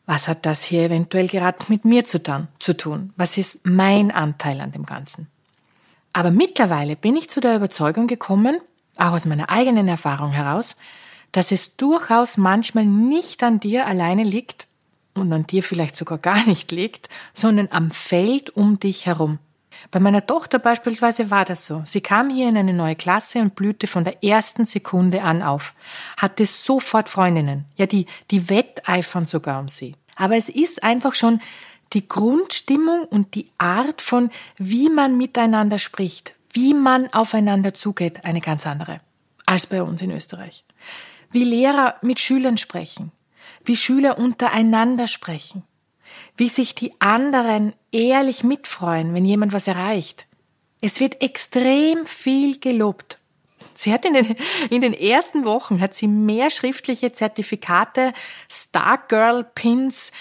was 0.05 0.29
hat 0.29 0.45
das 0.45 0.63
hier 0.63 0.83
eventuell 0.83 1.27
gerade 1.27 1.57
mit 1.67 1.83
mir 1.83 2.05
zu 2.05 2.23
tun? 2.23 3.13
Was 3.17 3.37
ist 3.37 3.65
mein 3.65 4.09
Anteil 4.09 4.61
an 4.61 4.71
dem 4.71 4.85
Ganzen? 4.85 5.27
Aber 6.13 6.31
mittlerweile 6.31 6.95
bin 6.95 7.15
ich 7.15 7.29
zu 7.29 7.39
der 7.39 7.55
Überzeugung 7.55 8.07
gekommen, 8.07 8.59
auch 8.97 9.13
aus 9.13 9.25
meiner 9.25 9.49
eigenen 9.49 9.87
Erfahrung 9.87 10.31
heraus, 10.31 10.75
dass 11.31 11.51
es 11.51 11.77
durchaus 11.77 12.37
manchmal 12.37 12.85
nicht 12.85 13.41
an 13.43 13.59
dir 13.59 13.87
alleine 13.87 14.23
liegt 14.23 14.67
und 15.13 15.31
an 15.31 15.47
dir 15.47 15.63
vielleicht 15.63 15.95
sogar 15.95 16.17
gar 16.17 16.45
nicht 16.45 16.71
liegt, 16.71 17.09
sondern 17.33 17.69
am 17.71 17.91
Feld 17.91 18.49
um 18.49 18.79
dich 18.79 19.05
herum. 19.05 19.39
Bei 19.89 19.99
meiner 19.99 20.25
Tochter 20.25 20.59
beispielsweise 20.59 21.31
war 21.31 21.45
das 21.45 21.65
so. 21.65 21.81
Sie 21.85 22.01
kam 22.01 22.29
hier 22.29 22.49
in 22.49 22.57
eine 22.57 22.73
neue 22.73 22.95
Klasse 22.95 23.39
und 23.39 23.55
blühte 23.55 23.87
von 23.87 24.03
der 24.03 24.23
ersten 24.23 24.65
Sekunde 24.65 25.23
an 25.23 25.41
auf, 25.41 25.73
hatte 26.17 26.45
sofort 26.45 27.09
Freundinnen, 27.09 27.65
ja, 27.75 27.85
die, 27.87 28.05
die 28.29 28.49
wetteifern 28.49 29.25
sogar 29.25 29.59
um 29.59 29.69
sie. 29.69 29.95
Aber 30.15 30.35
es 30.35 30.49
ist 30.49 30.83
einfach 30.83 31.15
schon 31.15 31.39
die 31.93 32.07
Grundstimmung 32.07 33.05
und 33.05 33.35
die 33.35 33.49
Art 33.57 34.01
von, 34.01 34.29
wie 34.57 34.89
man 34.89 35.17
miteinander 35.17 35.77
spricht, 35.77 36.33
wie 36.53 36.73
man 36.73 37.11
aufeinander 37.13 37.73
zugeht, 37.73 38.23
eine 38.23 38.41
ganz 38.41 38.65
andere 38.65 39.01
als 39.51 39.67
bei 39.67 39.83
uns 39.83 40.01
in 40.01 40.11
Österreich. 40.11 40.63
Wie 41.31 41.43
Lehrer 41.43 41.95
mit 42.01 42.19
Schülern 42.19 42.57
sprechen, 42.57 43.11
wie 43.65 43.75
Schüler 43.75 44.17
untereinander 44.17 45.07
sprechen, 45.07 45.63
wie 46.37 46.47
sich 46.47 46.73
die 46.73 46.93
anderen 46.99 47.73
ehrlich 47.91 48.43
mitfreuen, 48.43 49.13
wenn 49.13 49.25
jemand 49.25 49.51
was 49.51 49.67
erreicht. 49.67 50.25
Es 50.79 50.99
wird 51.01 51.21
extrem 51.21 52.05
viel 52.05 52.59
gelobt. 52.59 53.19
Sie 53.73 53.93
hat 53.93 54.05
in 54.05 54.13
den, 54.13 54.35
in 54.69 54.81
den 54.81 54.93
ersten 54.93 55.43
Wochen 55.43 55.81
hat 55.81 55.93
sie 55.93 56.07
mehr 56.07 56.49
schriftliche 56.49 57.11
Zertifikate, 57.11 58.13
Stargirl 58.49 59.43
Pins, 59.43 60.11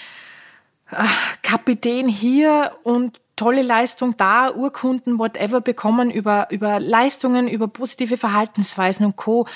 Kapitän 1.41 2.07
hier 2.07 2.71
und 2.83 3.19
tolle 3.35 3.63
Leistung 3.63 4.15
da, 4.17 4.53
Urkunden, 4.53 5.17
whatever 5.17 5.61
bekommen 5.61 6.11
über, 6.11 6.47
über 6.51 6.79
Leistungen, 6.79 7.47
über 7.47 7.67
positive 7.67 8.17
Verhaltensweisen 8.17 9.05
und 9.05 9.15
Co. 9.15 9.47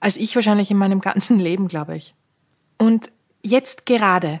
als 0.00 0.16
ich 0.16 0.34
wahrscheinlich 0.34 0.70
in 0.70 0.76
meinem 0.76 1.00
ganzen 1.00 1.38
Leben, 1.48 1.68
glaube 1.68 1.96
ich. 1.96 2.14
Und 2.78 3.12
jetzt 3.42 3.86
gerade 3.86 4.40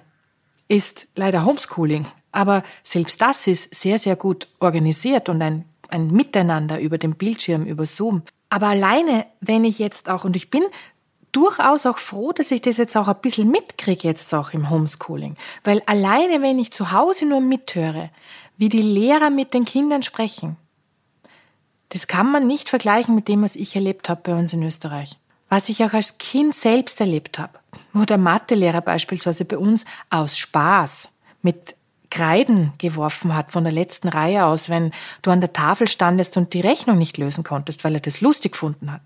ist 0.68 1.08
leider 1.16 1.44
Homeschooling. 1.44 2.06
Aber 2.32 2.62
selbst 2.82 3.20
das 3.22 3.46
ist 3.46 3.74
sehr, 3.74 3.98
sehr 3.98 4.16
gut 4.16 4.48
organisiert 4.60 5.28
und 5.28 5.40
ein, 5.42 5.64
ein 5.88 6.10
Miteinander 6.10 6.80
über 6.80 6.98
den 6.98 7.14
Bildschirm, 7.14 7.64
über 7.64 7.86
Zoom. 7.86 8.22
Aber 8.50 8.68
alleine, 8.68 9.26
wenn 9.40 9.64
ich 9.64 9.78
jetzt 9.78 10.08
auch, 10.08 10.24
und 10.24 10.36
ich 10.36 10.50
bin 10.50 10.62
durchaus 11.32 11.86
auch 11.86 11.98
froh, 11.98 12.32
dass 12.32 12.50
ich 12.50 12.62
das 12.62 12.76
jetzt 12.76 12.96
auch 12.96 13.08
ein 13.08 13.20
bisschen 13.20 13.50
mitkriege, 13.50 14.08
jetzt 14.08 14.32
auch 14.34 14.52
im 14.52 14.70
Homeschooling. 14.70 15.36
Weil 15.64 15.82
alleine, 15.86 16.42
wenn 16.42 16.58
ich 16.58 16.72
zu 16.72 16.92
Hause 16.92 17.26
nur 17.26 17.40
mithöre, 17.40 18.10
wie 18.56 18.68
die 18.68 18.82
Lehrer 18.82 19.30
mit 19.30 19.54
den 19.54 19.64
Kindern 19.64 20.02
sprechen, 20.02 20.56
das 21.90 22.06
kann 22.06 22.30
man 22.30 22.46
nicht 22.46 22.68
vergleichen 22.68 23.14
mit 23.14 23.28
dem, 23.28 23.42
was 23.42 23.56
ich 23.56 23.74
erlebt 23.74 24.08
habe 24.08 24.20
bei 24.22 24.34
uns 24.34 24.52
in 24.52 24.62
Österreich 24.62 25.16
was 25.48 25.68
ich 25.68 25.82
auch 25.84 25.92
als 25.92 26.18
Kind 26.18 26.54
selbst 26.54 27.00
erlebt 27.00 27.38
habe, 27.38 27.58
wo 27.92 28.04
der 28.04 28.18
Mathelehrer 28.18 28.80
beispielsweise 28.80 29.44
bei 29.44 29.58
uns 29.58 29.84
aus 30.10 30.38
Spaß 30.38 31.10
mit 31.42 31.74
Kreiden 32.10 32.72
geworfen 32.78 33.34
hat 33.34 33.52
von 33.52 33.64
der 33.64 33.72
letzten 33.72 34.08
Reihe 34.08 34.46
aus, 34.46 34.68
wenn 34.68 34.92
du 35.22 35.30
an 35.30 35.40
der 35.40 35.52
Tafel 35.52 35.88
standest 35.88 36.36
und 36.36 36.54
die 36.54 36.60
Rechnung 36.60 36.98
nicht 36.98 37.18
lösen 37.18 37.44
konntest, 37.44 37.84
weil 37.84 37.94
er 37.94 38.00
das 38.00 38.20
lustig 38.20 38.52
gefunden 38.52 38.92
hat. 38.92 39.02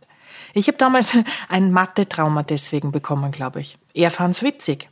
Ich 0.54 0.68
habe 0.68 0.78
damals 0.78 1.16
ein 1.48 1.72
Mathe-Trauma 1.72 2.42
deswegen 2.42 2.92
bekommen, 2.92 3.32
glaube 3.32 3.60
ich. 3.60 3.78
Er 3.94 4.10
fand's 4.10 4.42
witzig. 4.42 4.88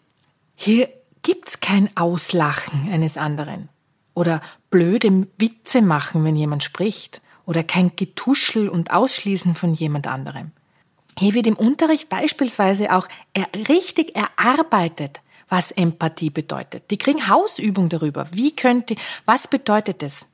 Hier 0.54 0.88
gibt's 1.23 1.61
kein 1.61 1.94
Auslachen 1.97 2.90
eines 2.92 3.16
anderen 3.16 3.68
oder 4.14 4.40
blöde 4.70 5.26
Witze 5.38 5.82
machen, 5.82 6.25
wenn 6.25 6.37
jemand 6.37 6.64
spricht 6.64 7.23
oder 7.47 7.62
kein 7.62 7.92
Getuschel 7.97 8.68
und 8.68 8.90
Ausschließen 8.90 9.54
von 9.54 9.75
jemand 9.75 10.06
anderem. 10.06 10.52
Hier 11.18 11.35
wird 11.35 11.47
im 11.47 11.56
Unterricht 11.56 12.09
beispielsweise 12.09 12.94
auch 12.94 13.09
richtig 13.68 14.16
erarbeitet, 14.16 15.20
was 15.49 15.73
Empathie 15.73 16.30
bedeutet. 16.30 16.90
Die 16.90 16.99
kriegen 16.99 17.28
Hausübung 17.28 17.88
darüber. 17.88 18.26
Wie 18.32 18.54
könnte, 18.54 18.94
was 19.25 19.49
bedeutet 19.49 20.02
es? 20.02 20.28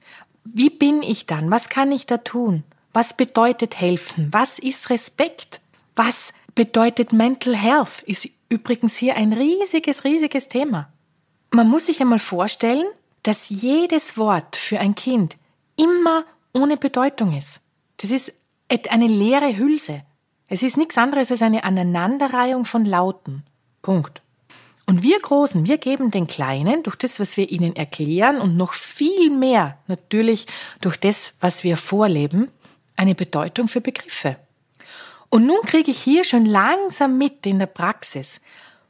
Wie 0.44 0.70
bin 0.70 1.02
ich 1.02 1.26
dann? 1.26 1.50
Was 1.50 1.68
kann 1.68 1.90
ich 1.90 2.06
da 2.06 2.18
tun? 2.18 2.62
Was 2.96 3.12
bedeutet 3.12 3.78
helfen? 3.78 4.28
Was 4.32 4.58
ist 4.58 4.88
Respekt? 4.88 5.60
Was 5.96 6.32
bedeutet 6.54 7.12
Mental 7.12 7.54
Health? 7.54 8.00
Ist 8.06 8.26
übrigens 8.48 8.96
hier 8.96 9.16
ein 9.16 9.34
riesiges, 9.34 10.04
riesiges 10.04 10.48
Thema. 10.48 10.88
Man 11.50 11.68
muss 11.68 11.84
sich 11.84 12.00
einmal 12.00 12.18
vorstellen, 12.18 12.86
dass 13.22 13.50
jedes 13.50 14.16
Wort 14.16 14.56
für 14.56 14.80
ein 14.80 14.94
Kind 14.94 15.36
immer 15.78 16.24
ohne 16.54 16.78
Bedeutung 16.78 17.36
ist. 17.36 17.60
Das 17.98 18.12
ist 18.12 18.32
eine 18.88 19.08
leere 19.08 19.58
Hülse. 19.58 20.00
Es 20.48 20.62
ist 20.62 20.78
nichts 20.78 20.96
anderes 20.96 21.30
als 21.30 21.42
eine 21.42 21.64
Aneinanderreihung 21.64 22.64
von 22.64 22.86
Lauten. 22.86 23.42
Punkt. 23.82 24.22
Und 24.86 25.02
wir 25.02 25.20
Großen, 25.20 25.66
wir 25.66 25.78
geben 25.78 26.12
den 26.12 26.28
Kleinen 26.28 26.84
durch 26.84 26.96
das, 26.96 27.18
was 27.18 27.36
wir 27.36 27.50
ihnen 27.50 27.74
erklären 27.74 28.40
und 28.40 28.56
noch 28.56 28.72
viel 28.72 29.30
mehr 29.30 29.76
natürlich 29.88 30.46
durch 30.80 30.96
das, 30.96 31.34
was 31.40 31.62
wir 31.62 31.76
vorleben, 31.76 32.50
eine 32.96 33.14
Bedeutung 33.14 33.68
für 33.68 33.80
Begriffe. 33.80 34.36
Und 35.28 35.46
nun 35.46 35.60
kriege 35.62 35.90
ich 35.90 35.98
hier 35.98 36.24
schon 36.24 36.46
langsam 36.46 37.18
mit 37.18 37.46
in 37.46 37.58
der 37.58 37.66
Praxis, 37.66 38.40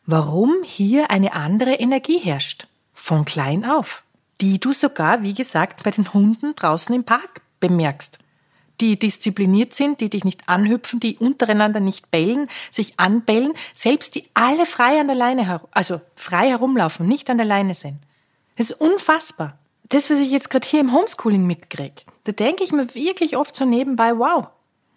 warum 0.04 0.54
hier 0.62 1.10
eine 1.10 1.32
andere 1.32 1.74
Energie 1.74 2.18
herrscht. 2.18 2.66
Von 2.94 3.24
klein 3.24 3.64
auf. 3.64 4.02
Die 4.40 4.60
du 4.60 4.72
sogar, 4.72 5.22
wie 5.22 5.34
gesagt, 5.34 5.84
bei 5.84 5.90
den 5.90 6.12
Hunden 6.12 6.54
draußen 6.54 6.94
im 6.94 7.04
Park 7.04 7.40
bemerkst 7.60 8.18
die 8.80 8.98
diszipliniert 8.98 9.74
sind, 9.74 10.00
die 10.00 10.10
dich 10.10 10.24
nicht 10.24 10.48
anhüpfen, 10.48 11.00
die 11.00 11.16
untereinander 11.16 11.80
nicht 11.80 12.10
bellen, 12.10 12.48
sich 12.70 12.98
anbellen, 12.98 13.52
selbst 13.74 14.14
die 14.14 14.24
alle 14.34 14.66
frei 14.66 15.00
an 15.00 15.06
der 15.06 15.16
Leine, 15.16 15.60
also 15.70 16.00
frei 16.14 16.48
herumlaufen, 16.48 17.06
nicht 17.06 17.30
an 17.30 17.38
der 17.38 17.46
Leine 17.46 17.74
sind. 17.74 17.98
Das 18.56 18.70
ist 18.70 18.80
unfassbar. 18.80 19.58
Das, 19.88 20.10
was 20.10 20.18
ich 20.18 20.30
jetzt 20.30 20.50
gerade 20.50 20.66
hier 20.66 20.80
im 20.80 20.92
Homeschooling 20.92 21.46
mitkriege, 21.46 22.02
da 22.24 22.32
denke 22.32 22.64
ich 22.64 22.72
mir 22.72 22.94
wirklich 22.94 23.36
oft 23.36 23.54
so 23.54 23.64
nebenbei, 23.64 24.18
wow. 24.18 24.48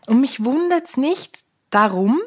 Und 0.08 0.22
mich 0.22 0.44
wundert's 0.44 0.98
nicht 0.98 1.40
darum, 1.70 2.20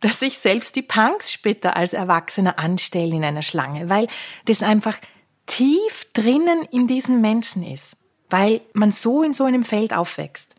dass 0.00 0.22
ich 0.22 0.38
selbst 0.38 0.76
die 0.76 0.82
Punks 0.82 1.32
später 1.32 1.76
als 1.76 1.92
Erwachsener 1.92 2.58
anstelle 2.58 3.14
in 3.14 3.24
einer 3.24 3.42
Schlange, 3.42 3.88
weil 3.88 4.08
das 4.46 4.62
einfach 4.62 4.98
tief 5.46 6.08
drinnen 6.12 6.66
in 6.70 6.86
diesen 6.86 7.20
Menschen 7.20 7.62
ist 7.62 7.96
weil 8.30 8.60
man 8.72 8.92
so 8.92 9.22
in 9.22 9.34
so 9.34 9.44
einem 9.44 9.64
Feld 9.64 9.92
aufwächst. 9.92 10.54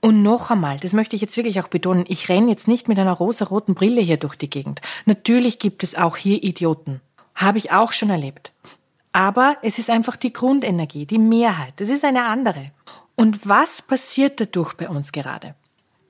Und 0.00 0.22
noch 0.22 0.50
einmal, 0.50 0.78
das 0.78 0.92
möchte 0.92 1.16
ich 1.16 1.22
jetzt 1.22 1.36
wirklich 1.36 1.60
auch 1.60 1.68
betonen, 1.68 2.04
ich 2.08 2.28
renne 2.28 2.50
jetzt 2.50 2.68
nicht 2.68 2.88
mit 2.88 2.98
einer 2.98 3.12
rosa-roten 3.12 3.74
Brille 3.74 4.00
hier 4.00 4.18
durch 4.18 4.36
die 4.36 4.50
Gegend. 4.50 4.80
Natürlich 5.06 5.58
gibt 5.58 5.82
es 5.82 5.94
auch 5.94 6.16
hier 6.16 6.42
Idioten. 6.42 7.00
Habe 7.34 7.58
ich 7.58 7.72
auch 7.72 7.92
schon 7.92 8.10
erlebt. 8.10 8.52
Aber 9.14 9.58
es 9.62 9.78
ist 9.78 9.90
einfach 9.90 10.16
die 10.16 10.32
Grundenergie, 10.32 11.06
die 11.06 11.20
Mehrheit. 11.20 11.74
Das 11.76 11.88
ist 11.88 12.04
eine 12.04 12.24
andere. 12.24 12.72
Und 13.14 13.48
was 13.48 13.80
passiert 13.80 14.40
dadurch 14.40 14.74
bei 14.74 14.88
uns 14.88 15.12
gerade? 15.12 15.54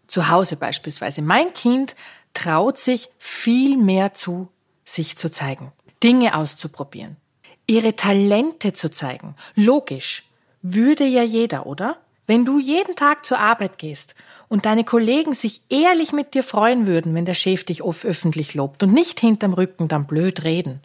Zu 0.07 0.31
Hause 0.31 0.57
beispielsweise. 0.57 1.21
Mein 1.21 1.53
Kind 1.53 1.97
traut 2.33 2.79
sich 2.79 3.11
viel 3.19 3.77
mehr 3.77 4.15
zu, 4.15 4.49
sich 4.87 5.19
zu 5.19 5.31
zeigen, 5.31 5.71
Dinge 6.03 6.35
auszuprobieren, 6.35 7.19
ihre 7.67 7.95
Talente 7.95 8.73
zu 8.73 8.91
zeigen. 8.91 9.37
Logisch. 9.55 10.25
Würde 10.63 11.05
ja 11.05 11.23
jeder, 11.23 11.67
oder? 11.67 11.99
Wenn 12.27 12.47
du 12.47 12.59
jeden 12.59 12.97
Tag 12.97 13.27
zur 13.27 13.39
Arbeit 13.39 13.77
gehst 13.77 14.15
und 14.49 14.65
deine 14.65 14.85
Kollegen 14.85 15.35
sich 15.35 15.61
ehrlich 15.69 16.15
mit 16.15 16.33
dir 16.33 16.43
freuen 16.43 16.87
würden, 16.87 17.15
wenn 17.15 17.27
der 17.27 17.35
Chef 17.35 17.65
dich 17.65 17.83
oft 17.83 18.07
öffentlich 18.07 18.55
lobt 18.55 18.83
und 18.83 18.95
nicht 18.95 19.21
hinterm 19.21 19.53
Rücken 19.53 19.89
dann 19.89 20.07
blöd 20.07 20.43
reden, 20.43 20.81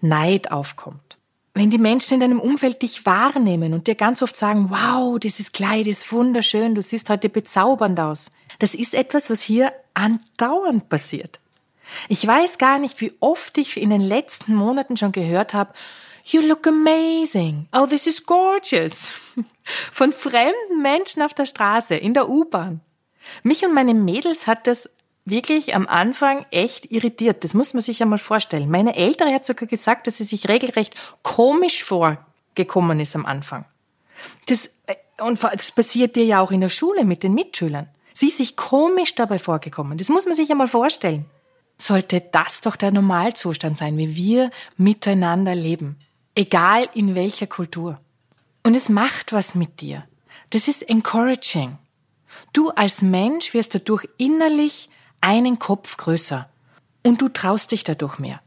Neid 0.00 0.50
aufkommt. 0.50 1.11
Wenn 1.54 1.70
die 1.70 1.78
Menschen 1.78 2.14
in 2.14 2.20
deinem 2.20 2.40
Umfeld 2.40 2.80
dich 2.80 3.04
wahrnehmen 3.04 3.74
und 3.74 3.86
dir 3.86 3.94
ganz 3.94 4.22
oft 4.22 4.36
sagen, 4.36 4.70
wow, 4.70 5.18
dieses 5.18 5.52
Kleid 5.52 5.86
ist 5.86 6.10
wunderschön, 6.10 6.74
du 6.74 6.80
siehst 6.80 7.10
heute 7.10 7.28
bezaubernd 7.28 8.00
aus. 8.00 8.32
Das 8.58 8.74
ist 8.74 8.94
etwas, 8.94 9.28
was 9.28 9.42
hier 9.42 9.72
andauernd 9.92 10.88
passiert. 10.88 11.40
Ich 12.08 12.26
weiß 12.26 12.56
gar 12.56 12.78
nicht, 12.78 13.00
wie 13.00 13.12
oft 13.20 13.58
ich 13.58 13.76
in 13.76 13.90
den 13.90 14.00
letzten 14.00 14.54
Monaten 14.54 14.96
schon 14.96 15.12
gehört 15.12 15.52
habe, 15.52 15.74
You 16.24 16.40
look 16.40 16.66
amazing. 16.66 17.66
Oh, 17.72 17.86
this 17.86 18.06
is 18.06 18.24
gorgeous. 18.24 19.16
Von 19.64 20.12
fremden 20.12 20.80
Menschen 20.80 21.22
auf 21.22 21.34
der 21.34 21.46
Straße, 21.46 21.96
in 21.96 22.14
der 22.14 22.28
U-Bahn. 22.28 22.80
Mich 23.42 23.64
und 23.64 23.74
meine 23.74 23.94
Mädels 23.94 24.46
hat 24.46 24.66
das 24.66 24.88
wirklich 25.24 25.74
am 25.74 25.86
Anfang 25.86 26.44
echt 26.50 26.90
irritiert. 26.90 27.44
Das 27.44 27.54
muss 27.54 27.74
man 27.74 27.82
sich 27.82 28.02
einmal 28.02 28.18
vorstellen. 28.18 28.70
Meine 28.70 28.96
Ältere 28.96 29.32
hat 29.32 29.44
sogar 29.44 29.68
gesagt, 29.68 30.06
dass 30.06 30.18
sie 30.18 30.24
sich 30.24 30.48
regelrecht 30.48 30.94
komisch 31.22 31.84
vorgekommen 31.84 33.00
ist 33.00 33.14
am 33.14 33.26
Anfang. 33.26 33.64
Das, 34.46 34.66
äh, 34.86 34.94
und 35.20 35.42
das 35.42 35.72
passiert 35.72 36.16
dir 36.16 36.24
ja 36.24 36.40
auch 36.40 36.50
in 36.50 36.60
der 36.60 36.68
Schule 36.68 37.04
mit 37.04 37.22
den 37.22 37.34
Mitschülern. 37.34 37.88
Sie 38.14 38.28
ist 38.28 38.38
sich 38.38 38.56
komisch 38.56 39.14
dabei 39.14 39.38
vorgekommen. 39.38 39.98
Das 39.98 40.08
muss 40.08 40.26
man 40.26 40.34
sich 40.34 40.50
einmal 40.50 40.68
vorstellen. 40.68 41.24
Sollte 41.78 42.20
das 42.20 42.60
doch 42.60 42.76
der 42.76 42.90
Normalzustand 42.90 43.78
sein, 43.78 43.96
wie 43.96 44.14
wir 44.14 44.50
miteinander 44.76 45.54
leben 45.54 45.96
egal 46.34 46.88
in 46.94 47.14
welcher 47.14 47.46
Kultur. 47.46 48.00
Und 48.62 48.74
es 48.74 48.88
macht 48.88 49.32
was 49.32 49.54
mit 49.54 49.80
dir. 49.80 50.04
Das 50.50 50.68
ist 50.68 50.88
encouraging. 50.88 51.78
Du 52.52 52.70
als 52.70 53.02
Mensch 53.02 53.54
wirst 53.54 53.74
dadurch 53.74 54.08
innerlich 54.18 54.88
einen 55.22 55.58
Kopf 55.58 55.96
größer 55.96 56.48
und 57.02 57.22
du 57.22 57.28
traust 57.28 57.72
dich 57.72 57.84
dadurch 57.84 58.18
mehr. 58.18 58.40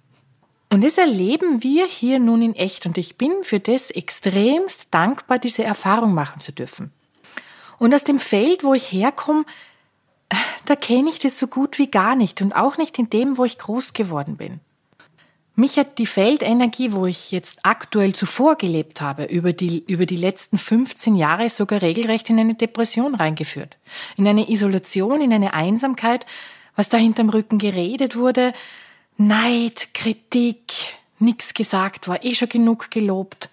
Und 0.70 0.84
das 0.84 0.98
erleben 0.98 1.64
wir 1.64 1.86
hier 1.86 2.20
nun 2.20 2.42
in 2.42 2.56
echt 2.56 2.86
und 2.86 2.98
ich 2.98 3.18
bin 3.18 3.32
für 3.44 3.60
das 3.60 3.92
extremst 3.92 4.94
dankbar, 4.94 5.40
diese 5.40 5.64
Erfahrung 5.64 6.14
machen 6.14 6.40
zu 6.40 6.52
dürfen. 6.52 6.92
Und 7.78 7.94
aus 7.94 8.04
dem 8.04 8.20
Feld, 8.20 8.64
wo 8.64 8.74
ich 8.74 8.92
herkomme, 8.92 9.46
da 10.66 10.76
kenne 10.76 11.10
ich 11.10 11.20
das 11.20 11.40
so 11.40 11.48
gut 11.48 11.78
wie 11.78 11.90
gar 11.90 12.16
nicht 12.16 12.42
und 12.42 12.54
auch 12.54 12.78
nicht 12.78 12.98
in 12.98 13.10
dem, 13.10 13.38
wo 13.38 13.46
ich 13.46 13.58
groß 13.58 13.94
geworden 13.94 14.38
bin. 14.38 14.60
Mich 15.58 15.78
hat 15.78 16.00
die 16.00 16.06
Feldenergie, 16.06 16.92
wo 16.92 17.06
ich 17.06 17.32
jetzt 17.32 17.60
aktuell 17.64 18.14
zuvor 18.14 18.58
gelebt 18.58 19.00
habe, 19.00 19.24
über 19.24 19.54
die, 19.54 19.86
über 19.88 20.06
die 20.06 20.18
letzten 20.18 20.58
15 20.58 21.16
Jahre 21.16 21.50
sogar 21.50 21.82
regelrecht 21.82 22.30
in 22.30 22.40
eine 22.40 22.56
Depression 22.56 23.16
reingeführt. 23.16 23.78
In 24.18 24.28
eine 24.28 24.50
Isolation, 24.50 25.22
in 25.22 25.32
eine 25.32 25.54
Einsamkeit, 25.54 26.26
was 26.76 26.90
da 26.90 26.98
hinterm 26.98 27.30
Rücken 27.30 27.58
geredet 27.58 28.16
wurde. 28.16 28.54
Neid, 29.18 29.94
Kritik, 29.94 30.74
nix 31.20 31.54
gesagt, 31.54 32.08
war 32.08 32.24
eh 32.24 32.36
schon 32.36 32.50
genug 32.50 32.92
gelobt. 32.92 33.50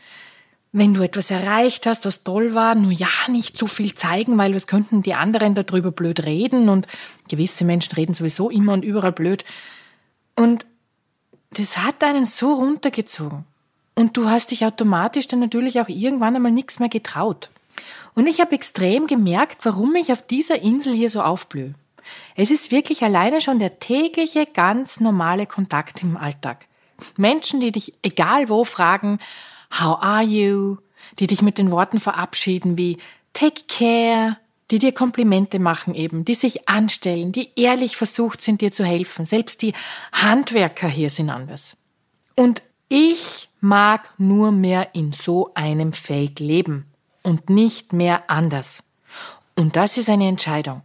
Wenn 0.73 0.95
du 0.95 1.03
etwas 1.03 1.31
erreicht 1.31 1.87
hast, 1.87 2.07
was 2.07 2.25
toll 2.25 2.55
war, 2.55 2.75
nur 2.75 2.93
ja, 2.93 3.09
nicht 3.29 3.59
zu 3.59 3.67
viel 3.67 3.95
zeigen, 3.95 4.39
weil 4.39 4.55
was 4.55 4.67
könnten 4.67 5.03
die 5.03 5.15
anderen 5.15 5.55
darüber 5.55 5.93
blöd 5.93 6.25
reden 6.25 6.69
und 6.71 6.87
gewisse 7.29 7.65
Menschen 7.65 7.95
reden 7.95 8.15
sowieso 8.15 8.49
immer 8.49 8.73
und 8.73 8.85
überall 8.85 9.13
blöd. 9.13 9.45
Und 10.35 10.67
das 11.51 11.77
hat 11.77 12.03
einen 12.03 12.25
so 12.25 12.55
runtergezogen. 12.55 13.45
Und 13.95 14.17
du 14.17 14.31
hast 14.31 14.51
dich 14.51 14.65
automatisch 14.65 15.29
dann 15.29 15.41
natürlich 15.41 15.79
auch 15.81 15.89
irgendwann 15.89 16.35
einmal 16.35 16.53
nichts 16.53 16.79
mehr 16.79 16.89
getraut. 16.89 17.51
Und 18.15 18.27
ich 18.27 18.41
habe 18.41 18.55
extrem 18.55 19.07
gemerkt, 19.07 19.65
warum 19.65 19.95
ich 19.95 20.13
auf 20.13 20.23
dieser 20.27 20.63
Insel 20.63 20.95
hier 20.95 21.11
so 21.11 21.23
aufblühe. 21.23 21.75
Es 22.37 22.51
ist 22.51 22.71
wirklich 22.71 23.03
alleine 23.03 23.41
schon 23.41 23.59
der 23.59 23.79
tägliche, 23.79 24.47
ganz 24.47 25.01
normale 25.01 25.47
Kontakt 25.47 26.03
im 26.03 26.17
Alltag. 26.17 26.67
Menschen, 27.17 27.61
die 27.61 27.73
dich 27.73 27.95
egal 28.03 28.49
wo 28.49 28.65
fragen, 28.65 29.19
how 29.81 30.01
are 30.01 30.23
you? 30.23 30.79
Die 31.19 31.27
dich 31.27 31.43
mit 31.43 31.59
den 31.59 31.71
Worten 31.71 31.99
verabschieden 31.99 32.79
wie 32.79 32.99
take 33.33 33.63
care, 33.69 34.37
die 34.71 34.79
dir 34.79 34.93
Komplimente 34.93 35.59
machen 35.59 35.95
eben, 35.95 36.25
die 36.25 36.35
sich 36.35 36.69
anstellen, 36.69 37.33
die 37.33 37.51
ehrlich 37.57 37.97
versucht 37.97 38.43
sind, 38.43 38.61
dir 38.61 38.73
zu 38.73 38.85
helfen. 38.85 39.25
Selbst 39.25 39.63
die 39.63 39.75
Handwerker 40.13 40.89
hier 40.89 41.11
sind 41.11 41.29
anders. 41.29 41.77
Und 42.37 42.63
ich 42.89 43.49
mag 43.61 44.13
nur 44.19 44.53
mehr 44.53 44.95
in 44.95 45.13
so 45.13 45.53
einem 45.55 45.93
Feld 45.93 46.41
leben 46.41 46.87
und 47.23 47.51
nicht 47.51 47.93
mehr 47.93 48.31
anders. 48.31 48.83
Und 49.57 49.77
das 49.77 49.99
ist 49.99 50.09
eine 50.09 50.29
Entscheidung. 50.29 50.83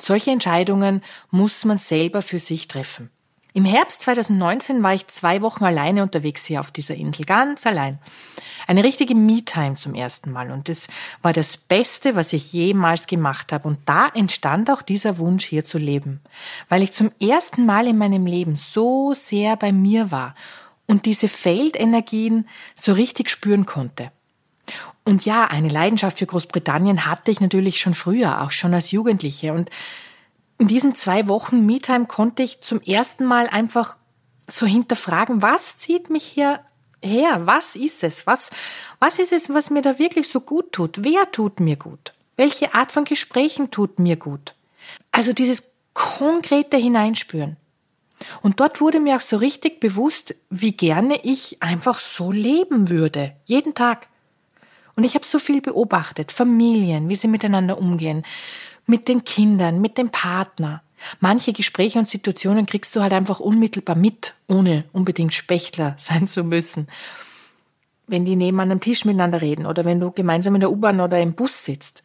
Solche 0.00 0.30
Entscheidungen 0.30 1.02
muss 1.30 1.64
man 1.64 1.78
selber 1.78 2.22
für 2.22 2.38
sich 2.38 2.68
treffen. 2.68 3.10
Im 3.52 3.64
Herbst 3.64 4.02
2019 4.02 4.82
war 4.82 4.94
ich 4.94 5.08
zwei 5.08 5.42
Wochen 5.42 5.64
alleine 5.64 6.04
unterwegs 6.04 6.44
hier 6.44 6.60
auf 6.60 6.70
dieser 6.70 6.94
Insel, 6.94 7.24
ganz 7.24 7.66
allein. 7.66 7.98
Eine 8.68 8.84
richtige 8.84 9.16
Me-Time 9.16 9.74
zum 9.74 9.94
ersten 9.94 10.30
Mal 10.30 10.52
und 10.52 10.68
das 10.68 10.86
war 11.20 11.32
das 11.32 11.56
Beste, 11.56 12.14
was 12.14 12.32
ich 12.32 12.52
jemals 12.52 13.08
gemacht 13.08 13.52
habe. 13.52 13.66
Und 13.66 13.80
da 13.86 14.08
entstand 14.08 14.70
auch 14.70 14.82
dieser 14.82 15.18
Wunsch, 15.18 15.44
hier 15.44 15.64
zu 15.64 15.78
leben, 15.78 16.20
weil 16.68 16.84
ich 16.84 16.92
zum 16.92 17.10
ersten 17.20 17.66
Mal 17.66 17.88
in 17.88 17.98
meinem 17.98 18.26
Leben 18.26 18.54
so 18.54 19.14
sehr 19.14 19.56
bei 19.56 19.72
mir 19.72 20.12
war 20.12 20.36
und 20.86 21.06
diese 21.06 21.26
Feldenergien 21.26 22.48
so 22.76 22.92
richtig 22.92 23.30
spüren 23.30 23.66
konnte. 23.66 24.12
Und 25.10 25.24
ja, 25.24 25.46
eine 25.46 25.68
Leidenschaft 25.68 26.20
für 26.20 26.26
Großbritannien 26.26 27.04
hatte 27.04 27.32
ich 27.32 27.40
natürlich 27.40 27.80
schon 27.80 27.94
früher, 27.94 28.42
auch 28.42 28.52
schon 28.52 28.72
als 28.72 28.92
Jugendliche. 28.92 29.52
Und 29.52 29.68
in 30.58 30.68
diesen 30.68 30.94
zwei 30.94 31.26
Wochen 31.26 31.66
Me-Time 31.66 32.06
konnte 32.06 32.44
ich 32.44 32.60
zum 32.60 32.80
ersten 32.80 33.24
Mal 33.24 33.48
einfach 33.48 33.96
so 34.46 34.66
hinterfragen, 34.66 35.42
was 35.42 35.78
zieht 35.78 36.10
mich 36.10 36.22
hier 36.22 36.60
her? 37.02 37.44
Was 37.44 37.74
ist 37.74 38.04
es? 38.04 38.28
Was, 38.28 38.50
was 39.00 39.18
ist 39.18 39.32
es, 39.32 39.52
was 39.52 39.70
mir 39.70 39.82
da 39.82 39.98
wirklich 39.98 40.28
so 40.28 40.42
gut 40.42 40.70
tut? 40.70 41.02
Wer 41.02 41.28
tut 41.32 41.58
mir 41.58 41.74
gut? 41.74 42.14
Welche 42.36 42.72
Art 42.74 42.92
von 42.92 43.04
Gesprächen 43.04 43.72
tut 43.72 43.98
mir 43.98 44.14
gut? 44.14 44.54
Also 45.10 45.32
dieses 45.32 45.64
konkrete 45.92 46.76
Hineinspüren. 46.76 47.56
Und 48.42 48.60
dort 48.60 48.80
wurde 48.80 49.00
mir 49.00 49.16
auch 49.16 49.22
so 49.22 49.38
richtig 49.38 49.80
bewusst, 49.80 50.36
wie 50.50 50.70
gerne 50.70 51.18
ich 51.24 51.60
einfach 51.64 51.98
so 51.98 52.30
leben 52.30 52.88
würde. 52.90 53.32
Jeden 53.46 53.74
Tag. 53.74 54.06
Und 54.96 55.04
ich 55.04 55.14
habe 55.14 55.24
so 55.24 55.38
viel 55.38 55.60
beobachtet. 55.60 56.32
Familien, 56.32 57.08
wie 57.08 57.14
sie 57.14 57.28
miteinander 57.28 57.78
umgehen 57.78 58.24
mit 58.90 59.08
den 59.08 59.24
Kindern, 59.24 59.80
mit 59.80 59.96
dem 59.96 60.10
Partner. 60.10 60.82
Manche 61.20 61.54
Gespräche 61.54 61.98
und 61.98 62.08
Situationen 62.08 62.66
kriegst 62.66 62.94
du 62.94 63.00
halt 63.00 63.12
einfach 63.12 63.40
unmittelbar 63.40 63.96
mit, 63.96 64.34
ohne 64.48 64.84
unbedingt 64.92 65.32
Spechtler 65.32 65.94
sein 65.98 66.28
zu 66.28 66.44
müssen. 66.44 66.88
Wenn 68.06 68.24
die 68.24 68.36
neben 68.36 68.60
einem 68.60 68.80
Tisch 68.80 69.04
miteinander 69.04 69.40
reden 69.40 69.64
oder 69.64 69.84
wenn 69.84 70.00
du 70.00 70.10
gemeinsam 70.10 70.56
in 70.56 70.60
der 70.60 70.72
U-Bahn 70.72 71.00
oder 71.00 71.20
im 71.20 71.32
Bus 71.32 71.64
sitzt. 71.64 72.02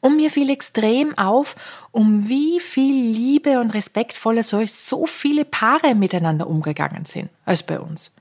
Und 0.00 0.16
mir 0.16 0.30
fiel 0.30 0.48
extrem 0.48 1.16
auf, 1.18 1.56
um 1.90 2.28
wie 2.28 2.58
viel 2.58 2.94
Liebe 3.12 3.60
und 3.60 3.70
respektvoller 3.72 4.42
so 4.42 5.06
viele 5.06 5.44
Paare 5.44 5.94
miteinander 5.94 6.46
umgegangen 6.46 7.04
sind 7.04 7.28
als 7.44 7.62
bei 7.62 7.78
uns. 7.78 8.12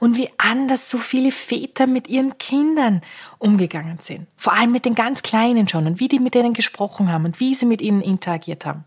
Und 0.00 0.16
wie 0.16 0.30
anders 0.38 0.90
so 0.90 0.98
viele 0.98 1.30
Väter 1.30 1.86
mit 1.86 2.08
ihren 2.08 2.38
Kindern 2.38 3.02
umgegangen 3.38 3.98
sind. 4.00 4.26
Vor 4.36 4.54
allem 4.54 4.72
mit 4.72 4.84
den 4.84 4.96
ganz 4.96 5.22
Kleinen 5.22 5.68
schon 5.68 5.86
und 5.86 6.00
wie 6.00 6.08
die 6.08 6.18
mit 6.18 6.34
denen 6.34 6.54
gesprochen 6.54 7.12
haben 7.12 7.26
und 7.26 7.38
wie 7.38 7.54
sie 7.54 7.66
mit 7.66 7.82
ihnen 7.82 8.00
interagiert 8.00 8.66
haben. 8.66 8.84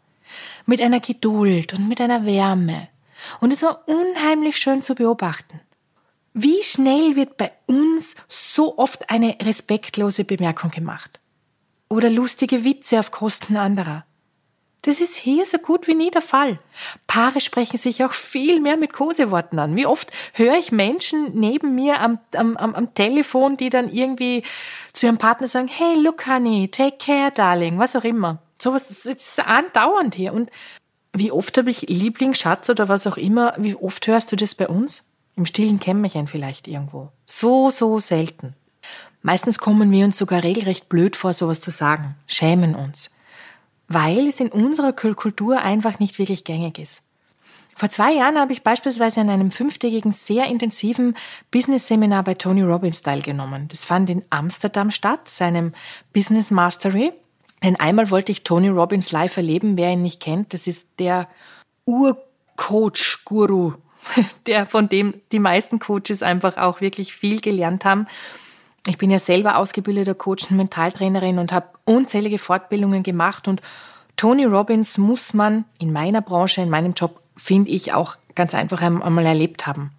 Mit 0.65 0.81
einer 0.81 0.99
Geduld 0.99 1.73
und 1.73 1.87
mit 1.87 2.01
einer 2.01 2.25
Wärme. 2.25 2.89
Und 3.39 3.53
es 3.53 3.63
war 3.63 3.87
unheimlich 3.87 4.57
schön 4.57 4.81
zu 4.81 4.95
beobachten. 4.95 5.61
Wie 6.33 6.63
schnell 6.63 7.15
wird 7.15 7.37
bei 7.37 7.51
uns 7.67 8.15
so 8.27 8.77
oft 8.77 9.09
eine 9.09 9.37
respektlose 9.41 10.25
Bemerkung 10.25 10.71
gemacht? 10.71 11.20
Oder 11.91 12.09
lustige 12.09 12.63
Witze 12.63 12.99
auf 12.99 13.11
Kosten 13.11 13.57
anderer. 13.57 14.05
Das 14.83 14.99
ist 14.99 15.15
hier 15.15 15.45
so 15.45 15.59
gut 15.59 15.87
wie 15.87 15.93
nie 15.93 16.09
der 16.09 16.23
Fall. 16.23 16.59
Paare 17.05 17.39
sprechen 17.39 17.77
sich 17.77 18.03
auch 18.03 18.13
viel 18.13 18.59
mehr 18.59 18.77
mit 18.77 18.93
Koseworten 18.93 19.59
an. 19.59 19.75
Wie 19.75 19.85
oft 19.85 20.11
höre 20.33 20.57
ich 20.57 20.71
Menschen 20.71 21.39
neben 21.39 21.75
mir 21.75 21.99
am, 21.99 22.17
am, 22.35 22.57
am 22.57 22.93
Telefon, 22.95 23.57
die 23.57 23.69
dann 23.69 23.93
irgendwie 23.93 24.41
zu 24.93 25.05
ihrem 25.05 25.19
Partner 25.19 25.45
sagen, 25.45 25.67
hey, 25.67 25.95
look, 26.01 26.25
honey, 26.25 26.67
take 26.69 26.97
care, 26.97 27.29
darling, 27.29 27.77
was 27.77 27.95
auch 27.95 28.03
immer. 28.03 28.41
Sowas 28.59 28.87
das 28.87 29.05
ist 29.05 29.39
andauernd 29.39 30.15
hier. 30.15 30.33
Und 30.33 30.49
wie 31.13 31.31
oft 31.31 31.55
habe 31.59 31.69
ich 31.69 31.81
Lieblingsschatz 31.81 32.69
oder 32.71 32.89
was 32.89 33.05
auch 33.05 33.17
immer, 33.17 33.53
wie 33.59 33.75
oft 33.75 34.07
hörst 34.07 34.31
du 34.31 34.35
das 34.35 34.55
bei 34.55 34.67
uns? 34.67 35.03
Im 35.35 35.45
stillen 35.45 35.79
Kämmerchen 35.79 36.25
vielleicht 36.25 36.67
irgendwo. 36.67 37.09
So, 37.27 37.69
so 37.69 37.99
selten. 37.99 38.55
Meistens 39.21 39.59
kommen 39.59 39.91
wir 39.91 40.05
uns 40.05 40.17
sogar 40.17 40.43
regelrecht 40.43 40.89
blöd 40.89 41.15
vor, 41.15 41.33
sowas 41.33 41.61
zu 41.61 41.71
sagen, 41.71 42.15
schämen 42.27 42.75
uns, 42.75 43.11
weil 43.87 44.27
es 44.27 44.39
in 44.39 44.49
unserer 44.49 44.93
Kultur 44.93 45.61
einfach 45.61 45.99
nicht 45.99 46.17
wirklich 46.17 46.43
gängig 46.43 46.79
ist. 46.79 47.03
Vor 47.75 47.89
zwei 47.89 48.13
Jahren 48.13 48.37
habe 48.37 48.53
ich 48.53 48.63
beispielsweise 48.63 49.21
an 49.21 49.29
einem 49.29 49.49
fünftägigen, 49.49 50.11
sehr 50.11 50.45
intensiven 50.47 51.15
Business-Seminar 51.51 52.23
bei 52.23 52.33
Tony 52.33 52.61
Robbins 52.61 53.01
teilgenommen. 53.01 53.67
Das 53.69 53.85
fand 53.85 54.09
in 54.09 54.23
Amsterdam 54.29 54.91
statt, 54.91 55.29
seinem 55.29 55.73
Business 56.13 56.51
Mastery. 56.51 57.13
Denn 57.63 57.75
einmal 57.77 58.09
wollte 58.09 58.31
ich 58.31 58.43
Tony 58.43 58.69
Robbins 58.69 59.11
live 59.11 59.37
erleben. 59.37 59.77
Wer 59.77 59.91
ihn 59.91 60.01
nicht 60.01 60.19
kennt, 60.19 60.53
das 60.53 60.67
ist 60.67 60.89
der 60.99 61.27
Urcoach, 61.85 63.19
Guru, 63.25 63.73
der 64.45 64.65
von 64.65 64.89
dem 64.89 65.13
die 65.31 65.39
meisten 65.39 65.79
Coaches 65.79 66.23
einfach 66.23 66.57
auch 66.57 66.81
wirklich 66.81 67.13
viel 67.13 67.39
gelernt 67.39 67.85
haben. 67.85 68.05
Ich 68.87 68.97
bin 68.97 69.11
ja 69.11 69.19
selber 69.19 69.57
ausgebildeter 69.57 70.15
Coach 70.15 70.49
und 70.49 70.57
Mentaltrainerin 70.57 71.37
und 71.37 71.51
habe 71.51 71.67
unzählige 71.85 72.37
Fortbildungen 72.37 73.03
gemacht 73.03 73.47
und 73.47 73.61
Tony 74.15 74.45
Robbins 74.45 74.97
muss 74.97 75.33
man 75.33 75.65
in 75.79 75.91
meiner 75.91 76.21
Branche, 76.21 76.61
in 76.61 76.69
meinem 76.69 76.93
Job, 76.93 77.21
finde 77.35 77.71
ich, 77.71 77.93
auch 77.93 78.17
ganz 78.35 78.53
einfach 78.53 78.81
einmal 78.81 79.25
erlebt 79.25 79.65
haben. 79.65 79.91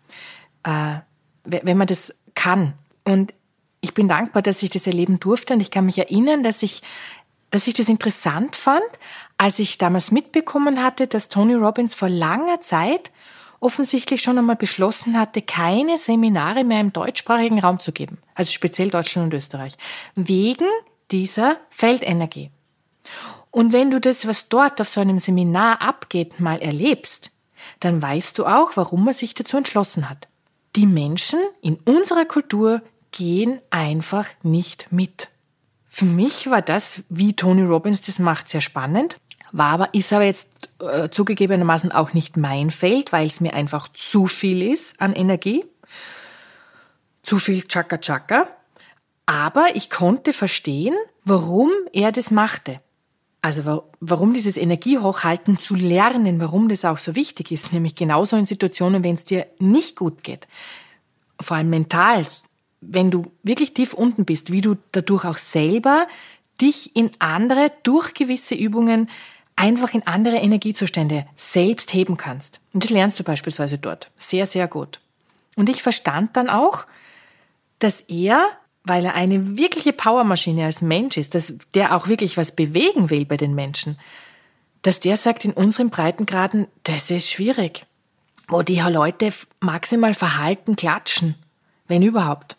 Äh, 0.62 0.98
wenn 1.44 1.76
man 1.76 1.88
das 1.88 2.14
kann. 2.34 2.74
Und 3.04 3.34
ich 3.80 3.94
bin 3.94 4.08
dankbar, 4.08 4.42
dass 4.42 4.62
ich 4.62 4.70
das 4.70 4.86
erleben 4.86 5.18
durfte 5.18 5.54
und 5.54 5.60
ich 5.60 5.72
kann 5.72 5.86
mich 5.86 5.98
erinnern, 5.98 6.44
dass 6.44 6.62
ich, 6.62 6.82
dass 7.50 7.66
ich 7.66 7.74
das 7.74 7.88
interessant 7.88 8.54
fand, 8.54 8.82
als 9.38 9.58
ich 9.58 9.76
damals 9.76 10.12
mitbekommen 10.12 10.82
hatte, 10.82 11.08
dass 11.08 11.28
Tony 11.28 11.54
Robbins 11.54 11.94
vor 11.94 12.08
langer 12.08 12.60
Zeit 12.60 13.10
offensichtlich 13.62 14.20
schon 14.22 14.38
einmal 14.38 14.56
beschlossen 14.56 15.18
hatte, 15.18 15.40
keine 15.42 15.96
Seminare 15.96 16.64
mehr 16.64 16.80
im 16.80 16.92
deutschsprachigen 16.92 17.60
Raum 17.60 17.80
zu 17.80 17.92
geben, 17.92 18.18
also 18.34 18.50
speziell 18.52 18.90
Deutschland 18.90 19.32
und 19.32 19.36
Österreich, 19.36 19.74
wegen 20.14 20.68
dieser 21.10 21.56
Feldenergie. 21.70 22.50
Und 23.50 23.72
wenn 23.72 23.90
du 23.90 24.00
das, 24.00 24.26
was 24.26 24.48
dort 24.48 24.80
auf 24.80 24.88
so 24.88 25.00
einem 25.00 25.18
Seminar 25.18 25.82
abgeht, 25.82 26.40
mal 26.40 26.60
erlebst, 26.60 27.30
dann 27.80 28.00
weißt 28.00 28.38
du 28.38 28.46
auch, 28.46 28.72
warum 28.76 29.06
er 29.06 29.14
sich 29.14 29.34
dazu 29.34 29.56
entschlossen 29.56 30.08
hat. 30.08 30.28
Die 30.74 30.86
Menschen 30.86 31.38
in 31.60 31.76
unserer 31.84 32.24
Kultur 32.24 32.80
gehen 33.10 33.60
einfach 33.70 34.28
nicht 34.42 34.90
mit. 34.90 35.28
Für 35.86 36.06
mich 36.06 36.50
war 36.50 36.62
das, 36.62 37.04
wie 37.10 37.34
Tony 37.34 37.62
Robbins 37.62 38.00
das 38.00 38.18
macht, 38.18 38.48
sehr 38.48 38.62
spannend, 38.62 39.16
war 39.52 39.72
aber, 39.72 39.94
ist 39.94 40.12
aber 40.14 40.24
jetzt 40.24 40.48
äh, 40.82 41.10
zugegebenermaßen 41.10 41.92
auch 41.92 42.12
nicht 42.12 42.36
mein 42.36 42.70
Feld, 42.70 43.12
weil 43.12 43.26
es 43.26 43.40
mir 43.40 43.54
einfach 43.54 43.88
zu 43.92 44.26
viel 44.26 44.62
ist 44.62 45.00
an 45.00 45.12
Energie. 45.12 45.64
Zu 47.22 47.38
viel 47.38 47.62
Chaka 47.62 47.98
Chaka. 47.98 48.48
Aber 49.26 49.74
ich 49.74 49.90
konnte 49.90 50.32
verstehen, 50.32 50.94
warum 51.24 51.70
er 51.92 52.12
das 52.12 52.30
machte. 52.30 52.80
Also 53.40 53.84
warum 54.00 54.34
dieses 54.34 54.56
Energiehochhalten 54.56 55.58
zu 55.58 55.74
lernen, 55.74 56.40
warum 56.40 56.68
das 56.68 56.84
auch 56.84 56.98
so 56.98 57.16
wichtig 57.16 57.50
ist, 57.50 57.72
nämlich 57.72 57.94
genauso 57.94 58.36
in 58.36 58.44
Situationen, 58.44 59.02
wenn 59.02 59.14
es 59.14 59.24
dir 59.24 59.46
nicht 59.58 59.96
gut 59.96 60.22
geht, 60.22 60.46
vor 61.40 61.56
allem 61.56 61.70
mental, 61.70 62.24
wenn 62.80 63.10
du 63.10 63.32
wirklich 63.42 63.74
tief 63.74 63.94
unten 63.94 64.24
bist, 64.24 64.52
wie 64.52 64.60
du 64.60 64.76
dadurch 64.92 65.24
auch 65.24 65.38
selber 65.38 66.06
dich 66.60 66.94
in 66.94 67.10
andere, 67.18 67.72
durch 67.82 68.14
gewisse 68.14 68.54
Übungen, 68.54 69.08
einfach 69.56 69.94
in 69.94 70.06
andere 70.06 70.36
Energiezustände 70.36 71.26
selbst 71.36 71.92
heben 71.92 72.16
kannst. 72.16 72.60
Und 72.72 72.84
das 72.84 72.90
lernst 72.90 73.18
du 73.18 73.24
beispielsweise 73.24 73.78
dort. 73.78 74.10
Sehr, 74.16 74.46
sehr 74.46 74.68
gut. 74.68 75.00
Und 75.56 75.68
ich 75.68 75.82
verstand 75.82 76.36
dann 76.36 76.48
auch, 76.48 76.86
dass 77.78 78.00
er 78.02 78.48
weil 78.84 79.04
er 79.04 79.14
eine 79.14 79.56
wirkliche 79.56 79.92
Powermaschine 79.92 80.64
als 80.64 80.82
Mensch 80.82 81.16
ist, 81.16 81.34
dass 81.34 81.54
der 81.74 81.96
auch 81.96 82.08
wirklich 82.08 82.36
was 82.36 82.52
bewegen 82.52 83.10
will 83.10 83.24
bei 83.24 83.36
den 83.36 83.54
Menschen, 83.54 83.98
dass 84.82 84.98
der 84.98 85.16
sagt, 85.16 85.44
in 85.44 85.52
unseren 85.52 85.90
Breitengraden, 85.90 86.66
das 86.82 87.10
ist 87.10 87.30
schwierig. 87.30 87.86
Wo 88.48 88.62
die 88.62 88.80
Leute 88.80 89.32
maximal 89.60 90.14
verhalten 90.14 90.74
klatschen, 90.74 91.36
wenn 91.86 92.02
überhaupt. 92.02 92.56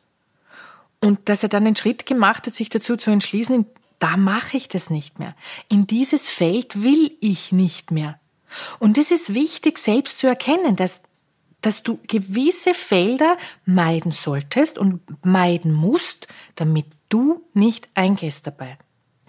Und 1.01 1.27
dass 1.27 1.43
er 1.43 1.49
dann 1.49 1.65
den 1.65 1.75
Schritt 1.75 2.05
gemacht 2.05 2.47
hat, 2.47 2.53
sich 2.53 2.69
dazu 2.69 2.95
zu 2.95 3.11
entschließen, 3.11 3.65
da 4.03 4.17
mache 4.17 4.57
ich 4.57 4.67
das 4.67 4.89
nicht 4.89 5.19
mehr. 5.19 5.33
In 5.69 5.87
dieses 5.87 6.27
Feld 6.27 6.83
will 6.83 7.15
ich 7.21 7.53
nicht 7.53 7.89
mehr. 7.89 8.19
Und 8.77 8.97
es 8.97 9.11
ist 9.11 9.33
wichtig, 9.33 9.77
selbst 9.77 10.19
zu 10.19 10.27
erkennen, 10.27 10.75
dass 10.75 11.01
dass 11.61 11.81
du 11.81 11.97
gewisse 12.07 12.73
Felder 12.73 13.37
meiden 13.65 14.11
solltest 14.11 14.77
und 14.77 14.99
meiden 15.25 15.71
musst, 15.71 16.27
damit 16.55 16.87
du 17.07 17.41
nicht 17.53 17.87
eingehst 17.93 18.45
dabei. 18.45 18.77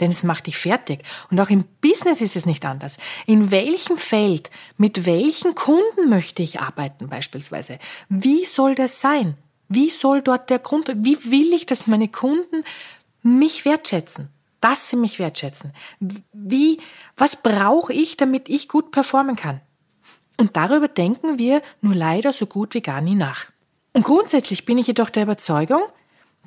Denn 0.00 0.10
es 0.10 0.24
macht 0.24 0.48
dich 0.48 0.56
fertig. 0.56 1.04
Und 1.30 1.40
auch 1.40 1.50
im 1.50 1.64
Business 1.80 2.20
ist 2.20 2.34
es 2.34 2.44
nicht 2.44 2.64
anders. 2.64 2.98
In 3.26 3.52
welchem 3.52 3.96
Feld, 3.96 4.50
mit 4.78 5.06
welchen 5.06 5.54
Kunden 5.54 6.08
möchte 6.08 6.42
ich 6.42 6.58
arbeiten 6.58 7.08
beispielsweise? 7.08 7.78
Wie 8.08 8.44
soll 8.46 8.74
das 8.74 9.00
sein? 9.00 9.36
Wie 9.68 9.90
soll 9.90 10.20
dort 10.20 10.50
der 10.50 10.58
Grund, 10.58 10.90
wie 10.92 11.30
will 11.30 11.52
ich, 11.52 11.66
dass 11.66 11.86
meine 11.86 12.08
Kunden 12.08 12.64
mich 13.22 13.64
wertschätzen? 13.64 14.33
Dass 14.64 14.88
sie 14.88 14.96
mich 14.96 15.18
wertschätzen? 15.18 15.74
Wie, 16.32 16.78
was 17.18 17.36
brauche 17.36 17.92
ich, 17.92 18.16
damit 18.16 18.48
ich 18.48 18.66
gut 18.66 18.92
performen 18.92 19.36
kann? 19.36 19.60
Und 20.40 20.56
darüber 20.56 20.88
denken 20.88 21.38
wir 21.38 21.60
nur 21.82 21.94
leider 21.94 22.32
so 22.32 22.46
gut 22.46 22.72
wie 22.72 22.80
gar 22.80 23.02
nie 23.02 23.14
nach. 23.14 23.50
Und 23.92 24.04
grundsätzlich 24.04 24.64
bin 24.64 24.78
ich 24.78 24.86
jedoch 24.86 25.10
der 25.10 25.24
Überzeugung, 25.24 25.82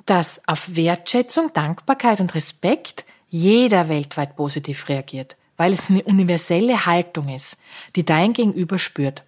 dass 0.04 0.42
auf 0.48 0.74
Wertschätzung, 0.74 1.52
Dankbarkeit 1.52 2.18
und 2.20 2.34
Respekt 2.34 3.04
jeder 3.28 3.88
weltweit 3.88 4.34
positiv 4.34 4.88
reagiert, 4.88 5.36
weil 5.56 5.72
es 5.72 5.88
eine 5.88 6.02
universelle 6.02 6.86
Haltung 6.86 7.28
ist, 7.28 7.56
die 7.94 8.04
dein 8.04 8.32
Gegenüber 8.32 8.80
spürt. 8.80 9.22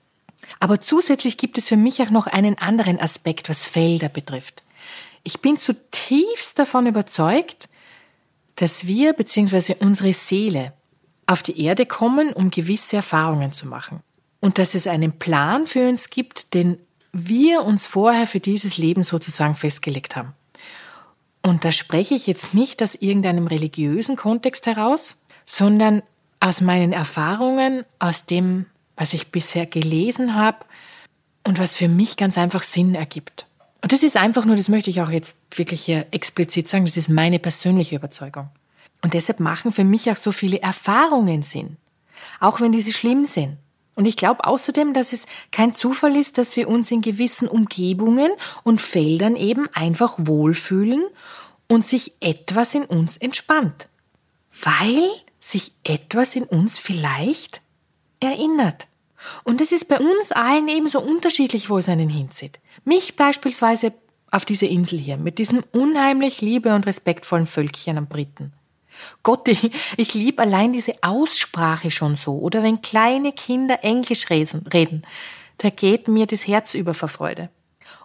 Aber 0.58 0.80
zusätzlich 0.80 1.36
gibt 1.36 1.58
es 1.58 1.68
für 1.68 1.76
mich 1.76 2.02
auch 2.02 2.10
noch 2.10 2.26
einen 2.26 2.58
anderen 2.58 2.98
Aspekt, 2.98 3.50
was 3.50 3.68
Felder 3.68 4.08
betrifft. 4.08 4.64
Ich 5.22 5.40
bin 5.40 5.58
zutiefst 5.58 6.58
davon 6.58 6.88
überzeugt, 6.88 7.68
dass 8.60 8.86
wir 8.86 9.14
bzw. 9.14 9.76
unsere 9.80 10.12
Seele 10.12 10.74
auf 11.24 11.42
die 11.42 11.64
Erde 11.64 11.86
kommen, 11.86 12.34
um 12.34 12.50
gewisse 12.50 12.96
Erfahrungen 12.96 13.52
zu 13.52 13.66
machen 13.66 14.02
und 14.40 14.58
dass 14.58 14.74
es 14.74 14.86
einen 14.86 15.12
Plan 15.18 15.64
für 15.64 15.88
uns 15.88 16.10
gibt, 16.10 16.52
den 16.52 16.76
wir 17.10 17.62
uns 17.62 17.86
vorher 17.86 18.26
für 18.26 18.38
dieses 18.38 18.76
Leben 18.76 19.02
sozusagen 19.02 19.54
festgelegt 19.54 20.14
haben. 20.14 20.34
Und 21.42 21.64
da 21.64 21.72
spreche 21.72 22.14
ich 22.14 22.26
jetzt 22.26 22.52
nicht 22.52 22.82
aus 22.82 22.96
irgendeinem 22.96 23.46
religiösen 23.46 24.16
Kontext 24.16 24.66
heraus, 24.66 25.16
sondern 25.46 26.02
aus 26.38 26.60
meinen 26.60 26.92
Erfahrungen, 26.92 27.86
aus 27.98 28.26
dem, 28.26 28.66
was 28.94 29.14
ich 29.14 29.28
bisher 29.28 29.64
gelesen 29.64 30.34
habe 30.34 30.66
und 31.44 31.58
was 31.58 31.76
für 31.76 31.88
mich 31.88 32.18
ganz 32.18 32.36
einfach 32.36 32.62
Sinn 32.62 32.94
ergibt. 32.94 33.46
Und 33.82 33.92
das 33.92 34.02
ist 34.02 34.16
einfach 34.16 34.44
nur, 34.44 34.56
das 34.56 34.68
möchte 34.68 34.90
ich 34.90 35.00
auch 35.00 35.10
jetzt 35.10 35.38
wirklich 35.54 35.82
hier 35.82 36.06
explizit 36.10 36.68
sagen, 36.68 36.84
das 36.84 36.96
ist 36.96 37.08
meine 37.08 37.38
persönliche 37.38 37.96
Überzeugung. 37.96 38.48
Und 39.02 39.14
deshalb 39.14 39.40
machen 39.40 39.72
für 39.72 39.84
mich 39.84 40.10
auch 40.10 40.16
so 40.16 40.32
viele 40.32 40.60
Erfahrungen 40.60 41.42
Sinn, 41.42 41.76
auch 42.38 42.60
wenn 42.60 42.72
diese 42.72 42.92
schlimm 42.92 43.24
sind. 43.24 43.56
Und 43.96 44.06
ich 44.06 44.16
glaube 44.16 44.46
außerdem, 44.46 44.94
dass 44.94 45.12
es 45.12 45.26
kein 45.50 45.74
Zufall 45.74 46.16
ist, 46.16 46.38
dass 46.38 46.56
wir 46.56 46.68
uns 46.68 46.90
in 46.90 47.02
gewissen 47.02 47.48
Umgebungen 47.48 48.30
und 48.62 48.80
Feldern 48.80 49.36
eben 49.36 49.68
einfach 49.72 50.14
wohlfühlen 50.18 51.04
und 51.68 51.84
sich 51.84 52.12
etwas 52.20 52.74
in 52.74 52.84
uns 52.84 53.16
entspannt. 53.16 53.88
Weil 54.62 55.08
sich 55.40 55.72
etwas 55.84 56.36
in 56.36 56.44
uns 56.44 56.78
vielleicht 56.78 57.62
erinnert. 58.20 58.86
Und 59.44 59.60
es 59.60 59.72
ist 59.72 59.88
bei 59.88 59.98
uns 59.98 60.32
allen 60.32 60.68
ebenso 60.68 61.00
unterschiedlich, 61.00 61.70
wo 61.70 61.78
es 61.78 61.88
einen 61.88 62.08
hinzieht. 62.08 62.60
Mich 62.84 63.16
beispielsweise 63.16 63.92
auf 64.30 64.44
diese 64.44 64.66
Insel 64.66 64.98
hier 64.98 65.16
mit 65.16 65.38
diesem 65.38 65.62
unheimlich 65.72 66.40
liebe 66.40 66.74
und 66.74 66.86
respektvollen 66.86 67.46
Völkchen 67.46 67.98
am 67.98 68.06
Briten. 68.06 68.52
Gott, 69.22 69.48
ich, 69.48 69.70
ich 69.96 70.14
liebe 70.14 70.42
allein 70.42 70.72
diese 70.72 70.94
Aussprache 71.02 71.90
schon 71.90 72.16
so. 72.16 72.38
Oder 72.38 72.62
wenn 72.62 72.82
kleine 72.82 73.32
Kinder 73.32 73.82
Englisch 73.82 74.30
reden, 74.30 75.02
da 75.58 75.70
geht 75.70 76.08
mir 76.08 76.26
das 76.26 76.46
Herz 76.46 76.74
über 76.74 76.94
vor 76.94 77.08
Freude. 77.08 77.50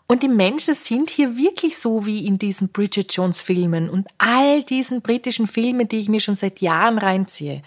Und 0.08 0.21
die 0.21 0.28
Menschen 0.28 0.75
sind 0.75 1.10
hier 1.10 1.36
wirklich 1.36 1.78
so 1.78 2.06
wie 2.06 2.28
in 2.28 2.38
diesen 2.38 2.69
Bridget 2.69 3.12
Jones 3.13 3.41
Filmen 3.41 3.89
und 3.89 4.08
all 4.17 4.63
diesen 4.63 5.01
britischen 5.01 5.47
Filmen, 5.47 5.88
die 5.88 5.97
ich 5.97 6.10
mir 6.10 6.19
schon 6.19 6.36
seit 6.36 6.62
Jahren 6.62 6.99
reinziehe. 6.99 7.63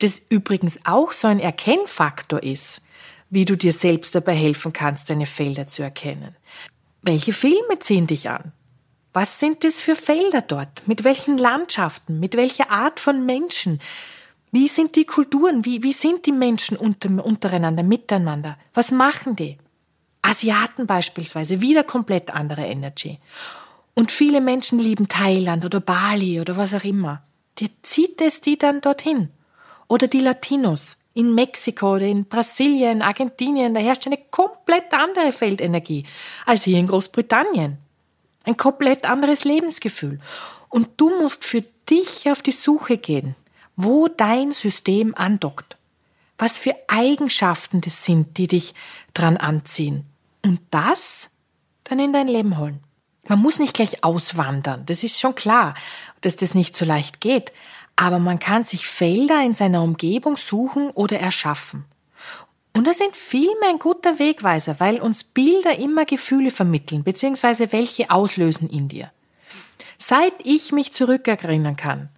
Das 0.00 0.22
übrigens 0.28 0.80
auch 0.84 1.12
so 1.12 1.28
ein 1.28 1.40
Erkennfaktor 1.40 2.42
ist, 2.42 2.82
wie 3.30 3.44
du 3.44 3.56
dir 3.56 3.72
selbst 3.72 4.14
dabei 4.14 4.34
helfen 4.34 4.72
kannst, 4.72 5.10
deine 5.10 5.26
Felder 5.26 5.66
zu 5.66 5.82
erkennen. 5.82 6.36
Welche 7.02 7.32
Filme 7.32 7.78
ziehen 7.78 8.06
dich 8.06 8.28
an? 8.28 8.52
Was 9.12 9.40
sind 9.40 9.64
das 9.64 9.80
für 9.80 9.94
Felder 9.94 10.42
dort? 10.42 10.86
Mit 10.86 11.04
welchen 11.04 11.38
Landschaften? 11.38 12.20
Mit 12.20 12.36
welcher 12.36 12.70
Art 12.70 13.00
von 13.00 13.24
Menschen? 13.24 13.80
Wie 14.52 14.68
sind 14.68 14.96
die 14.96 15.06
Kulturen? 15.06 15.64
Wie, 15.64 15.82
wie 15.82 15.92
sind 15.92 16.26
die 16.26 16.32
Menschen 16.32 16.76
unter, 16.76 17.24
untereinander, 17.24 17.82
miteinander? 17.82 18.58
Was 18.74 18.90
machen 18.90 19.34
die? 19.36 19.56
Asiaten 20.22 20.86
beispielsweise, 20.86 21.60
wieder 21.60 21.84
komplett 21.84 22.30
andere 22.30 22.66
Energy. 22.66 23.18
Und 23.94 24.10
viele 24.10 24.40
Menschen 24.40 24.78
lieben 24.78 25.08
Thailand 25.08 25.64
oder 25.64 25.80
Bali 25.80 26.40
oder 26.40 26.56
was 26.56 26.74
auch 26.74 26.84
immer. 26.84 27.22
Der 27.60 27.68
zieht 27.82 28.20
es 28.20 28.40
die 28.42 28.58
dann 28.58 28.80
dorthin. 28.82 29.30
Oder 29.88 30.08
die 30.08 30.20
Latinos 30.20 30.96
in 31.14 31.34
Mexiko 31.34 31.94
oder 31.94 32.06
in 32.06 32.26
Brasilien, 32.26 33.00
Argentinien, 33.02 33.74
da 33.74 33.80
herrscht 33.80 34.06
eine 34.06 34.18
komplett 34.30 34.92
andere 34.92 35.32
Feldenergie 35.32 36.04
als 36.44 36.64
hier 36.64 36.78
in 36.78 36.86
Großbritannien. 36.86 37.78
Ein 38.44 38.56
komplett 38.56 39.06
anderes 39.06 39.44
Lebensgefühl. 39.44 40.20
Und 40.68 40.88
du 40.98 41.08
musst 41.20 41.44
für 41.44 41.64
dich 41.88 42.30
auf 42.30 42.42
die 42.42 42.52
Suche 42.52 42.98
gehen, 42.98 43.34
wo 43.76 44.08
dein 44.08 44.52
System 44.52 45.14
andockt. 45.14 45.76
Was 46.38 46.58
für 46.58 46.76
Eigenschaften 46.88 47.80
das 47.80 48.04
sind, 48.04 48.36
die 48.36 48.46
dich 48.46 48.74
dran 49.14 49.36
anziehen. 49.36 50.04
Und 50.44 50.60
das 50.70 51.30
dann 51.84 51.98
in 51.98 52.12
dein 52.12 52.28
Leben 52.28 52.58
holen. 52.58 52.80
Man 53.28 53.40
muss 53.40 53.58
nicht 53.58 53.74
gleich 53.74 54.04
auswandern. 54.04 54.84
Das 54.86 55.02
ist 55.02 55.18
schon 55.18 55.34
klar, 55.34 55.74
dass 56.20 56.36
das 56.36 56.54
nicht 56.54 56.76
so 56.76 56.84
leicht 56.84 57.20
geht. 57.20 57.52
Aber 57.96 58.18
man 58.18 58.38
kann 58.38 58.62
sich 58.62 58.86
Felder 58.86 59.42
in 59.42 59.54
seiner 59.54 59.82
Umgebung 59.82 60.36
suchen 60.36 60.90
oder 60.90 61.18
erschaffen. 61.18 61.86
Und 62.74 62.86
das 62.86 62.98
sind 62.98 63.16
vielmehr 63.16 63.70
ein 63.70 63.78
guter 63.78 64.18
Wegweiser, 64.18 64.78
weil 64.80 65.00
uns 65.00 65.24
Bilder 65.24 65.78
immer 65.78 66.04
Gefühle 66.04 66.50
vermitteln, 66.50 67.04
beziehungsweise 67.04 67.72
welche 67.72 68.10
auslösen 68.10 68.68
in 68.68 68.88
dir. 68.88 69.10
Seit 69.96 70.34
ich 70.44 70.72
mich 70.72 70.92
zurückerinnern 70.92 71.76
kann, 71.76 72.10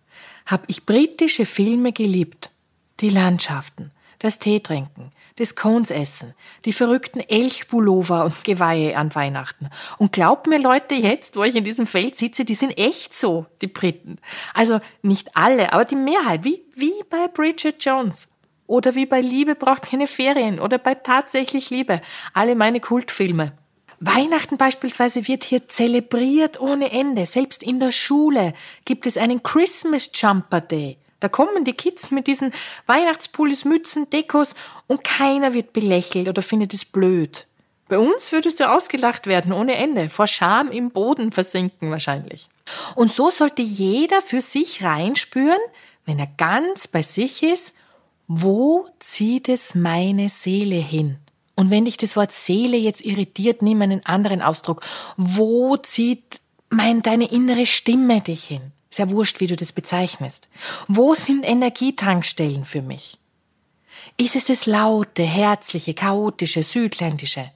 habe 0.47 0.65
ich 0.67 0.85
britische 0.85 1.47
Filme 1.47 1.93
geliebt. 1.93 2.51
Die 2.99 3.11
Landschaften, 3.11 3.93
das 4.19 4.41
Teetrinken, 4.41 5.13
das 5.39 5.55
Conesessen, 5.55 6.35
die 6.65 6.73
verrückten 6.73 7.21
Elchpullover 7.21 8.25
und 8.25 8.45
Geweihe 8.45 8.97
an 8.97 9.15
Weihnachten. 9.15 9.71
Und 9.99 10.13
glaubt 10.13 10.47
mir 10.47 10.59
Leute 10.59 10.95
jetzt, 10.95 11.37
wo 11.37 11.45
ich 11.45 11.55
in 11.55 11.65
diesem 11.65 11.87
Feld 11.87 12.17
sitze, 12.17 12.45
die 12.45 12.55
sind 12.55 12.77
echt 12.77 13.15
so, 13.15 13.47
die 13.63 13.69
Briten. 13.69 14.17
Also 14.55 14.81
nicht 15.03 15.37
alle, 15.37 15.73
aber 15.73 15.85
die 15.85 15.97
Mehrheit, 15.97 16.45
wie, 16.45 16.63
wie 16.75 16.93
bei 17.09 17.29
Bridget 17.29 17.85
Jones. 17.85 18.29
Oder 18.67 18.95
wie 18.95 19.07
bei 19.07 19.21
Liebe 19.23 19.55
braucht 19.55 19.91
keine 19.91 20.07
Ferien 20.07 20.61
oder 20.61 20.77
bei 20.77 20.95
tatsächlich 20.95 21.71
Liebe. 21.71 22.03
Alle 22.35 22.55
meine 22.55 22.81
Kultfilme. 22.81 23.53
Weihnachten 24.01 24.59
beispielsweise 24.59 25.27
wird 25.27 25.43
hier 25.43 25.69
zelebriert 25.69 26.61
ohne 26.61 26.91
Ende. 26.91 27.25
Selbst 27.27 27.63
in 27.63 27.81
der 27.81 27.93
Schule 27.93 28.53
gibt 28.85 29.07
es 29.07 29.17
einen 29.17 29.43
Christmas 29.43 30.11
Jumper 30.15 30.61
Day. 30.61 30.99
Da 31.21 31.29
kommen 31.29 31.65
die 31.65 31.73
Kids 31.73 32.11
mit 32.11 32.27
diesen 32.27 32.53
Weihnachtspullis, 32.87 33.65
Mützen, 33.65 34.09
Dekos 34.11 34.55
und 34.87 35.03
keiner 35.05 35.53
wird 35.53 35.73
belächelt 35.73 36.29
oder 36.29 36.43
findet 36.43 36.75
es 36.75 36.85
blöd. 36.85 37.47
Bei 37.89 37.99
uns 37.99 38.33
würdest 38.33 38.61
du 38.61 38.71
ausgelacht 38.71 39.27
werden 39.27 39.53
ohne 39.53 39.75
Ende, 39.77 40.11
vor 40.11 40.27
Scham 40.27 40.71
im 40.71 40.91
Boden 40.91 41.33
versinken 41.33 41.91
wahrscheinlich. 41.91 42.49
Und 42.95 43.11
so 43.11 43.31
sollte 43.31 43.63
jeder 43.63 44.21
für 44.21 44.43
sich 44.43 44.85
reinspüren, 44.85 45.59
wenn 46.05 46.19
er 46.19 46.29
ganz 46.37 46.87
bei 46.87 47.03
sich 47.03 47.43
ist, 47.43 47.75
wo 48.27 48.87
zieht 48.99 49.49
es 49.49 49.75
meine 49.75 50.29
Seele 50.29 50.77
hin? 50.77 51.17
Und 51.55 51.71
wenn 51.71 51.87
dich 51.87 51.97
das 51.97 52.15
Wort 52.15 52.31
Seele 52.31 52.77
jetzt 52.77 53.05
irritiert, 53.05 53.63
nimm 53.63 53.81
einen 53.83 54.05
anderen 54.05 54.43
Ausdruck. 54.43 54.83
Wo 55.17 55.77
zieht 55.79 56.41
mein, 56.69 57.03
deine 57.03 57.31
innere 57.31 57.67
Stimme 57.67 58.21
dich 58.21 58.45
hin? 58.45 58.73
Ist 58.91 58.99
ja 58.99 59.11
wurscht, 59.11 59.41
wie 59.41 59.47
du 59.47 59.57
das 59.57 59.73
bezeichnest. 59.73 60.49
Wo 60.87 61.15
sind 61.15 61.45
Energietankstellen 61.45 62.65
für 62.65 62.83
mich? 62.83 63.19
Ist 64.17 64.37
es 64.37 64.47
das 64.47 64.67
laute, 64.67 65.23
herzliche, 65.23 65.95
chaotische, 65.95 66.63
südländische? 66.63 67.51